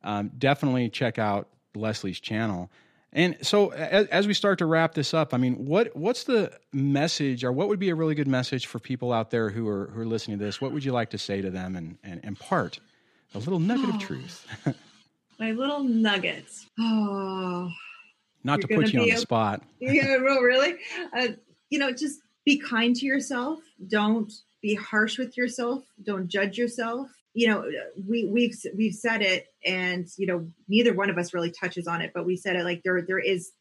[0.04, 2.70] um, definitely check out Leslie's channel.
[3.14, 6.58] And so, as, as, we start to wrap this up, I mean, what what's the
[6.72, 9.88] message, or what would be a really good message for people out there who are
[9.88, 10.62] who are listening to this?
[10.62, 12.80] What would you like to say to them and, and impart
[13.34, 14.46] a little nugget oh, of truth.
[15.40, 16.68] my little nuggets.
[16.80, 17.72] Oh,
[18.44, 19.62] not to put you on the spot.
[19.80, 20.76] yeah, really.
[21.18, 21.30] Uh,
[21.70, 23.60] you know, just be kind to yourself.
[23.88, 24.32] Don't
[24.62, 25.84] be harsh with yourself.
[26.04, 27.10] Don't judge yourself.
[27.34, 27.66] You know,
[28.08, 32.02] we we've we've said it, and you know, neither one of us really touches on
[32.02, 33.52] it, but we said it like there there is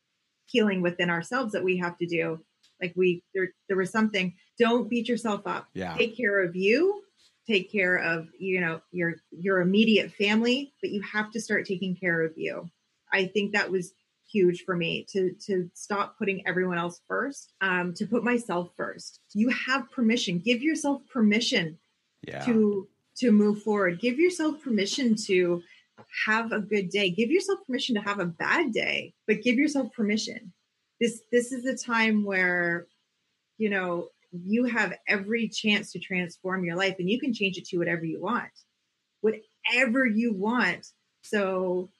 [0.46, 2.40] healing within ourselves that we have to do.
[2.80, 4.34] Like we there there was something.
[4.58, 5.68] Don't beat yourself up.
[5.72, 5.96] Yeah.
[5.96, 7.02] Take care of you
[7.50, 11.96] take care of you know your your immediate family but you have to start taking
[11.96, 12.68] care of you
[13.12, 13.92] i think that was
[14.30, 19.20] huge for me to to stop putting everyone else first um to put myself first
[19.34, 21.78] you have permission give yourself permission
[22.26, 22.44] yeah.
[22.44, 22.86] to
[23.20, 25.62] to move forward give yourself permission to
[26.26, 29.92] have a good day give yourself permission to have a bad day but give yourself
[29.92, 30.52] permission
[31.00, 32.86] this this is a time where
[33.58, 37.66] you know you have every chance to transform your life and you can change it
[37.66, 38.50] to whatever you want.
[39.20, 40.86] Whatever you want.
[41.22, 41.90] So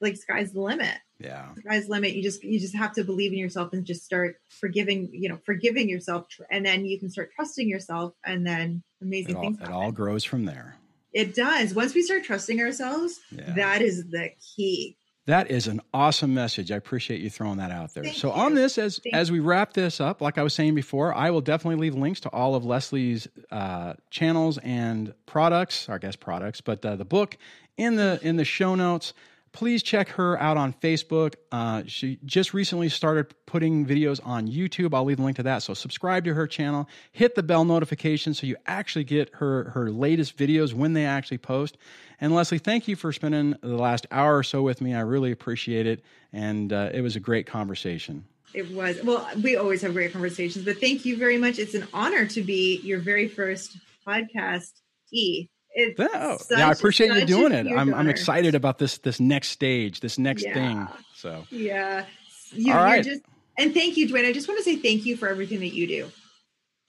[0.00, 0.96] like sky's the limit.
[1.18, 1.48] Yeah.
[1.58, 2.14] Sky's the limit.
[2.14, 5.38] You just you just have to believe in yourself and just start forgiving, you know,
[5.46, 9.70] forgiving yourself and then you can start trusting yourself and then amazing it all, It
[9.70, 10.76] all grows from there.
[11.12, 11.74] It does.
[11.74, 13.52] Once we start trusting ourselves, yeah.
[13.52, 14.96] that is the key.
[15.26, 16.70] That is an awesome message.
[16.70, 18.04] I appreciate you throwing that out there.
[18.04, 18.40] Thank so you.
[18.40, 21.30] on this, as Thank as we wrap this up, like I was saying before, I
[21.30, 26.60] will definitely leave links to all of Leslie's uh, channels and products, I guess products,
[26.60, 27.38] but uh, the book
[27.78, 29.14] in the in the show notes
[29.54, 31.36] please check her out on Facebook.
[31.50, 34.92] Uh, she just recently started putting videos on YouTube.
[34.92, 35.62] I'll leave a link to that.
[35.62, 39.90] So subscribe to her channel, hit the bell notification so you actually get her her
[39.90, 41.78] latest videos when they actually post.
[42.20, 44.92] And Leslie, thank you for spending the last hour or so with me.
[44.92, 48.24] I really appreciate it, and uh, it was a great conversation.
[48.52, 49.02] It was.
[49.02, 51.58] Well, we always have great conversations, but thank you very much.
[51.58, 53.76] It's an honor to be your very first
[54.06, 54.72] podcast.
[55.12, 57.66] E it's oh, yeah, I appreciate you doing it.
[57.66, 60.54] I'm, I'm excited about this this next stage, this next yeah.
[60.54, 60.88] thing.
[61.14, 62.04] So yeah,
[62.52, 63.04] you, all right.
[63.04, 63.22] Just,
[63.58, 64.26] and thank you, Dwayne.
[64.26, 66.10] I just want to say thank you for everything that you do.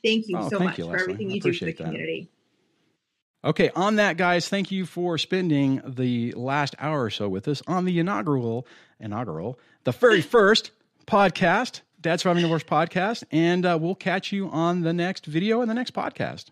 [0.03, 1.83] Thank you oh, so thank much you, for everything you do for the that.
[1.83, 2.29] community.
[3.43, 7.61] Okay, on that, guys, thank you for spending the last hour or so with us
[7.67, 8.65] on the inaugural,
[8.99, 10.71] inaugural, the very first
[11.05, 15.69] podcast, Dad Surviving Divorce podcast, and uh, we'll catch you on the next video and
[15.69, 16.45] the next podcast.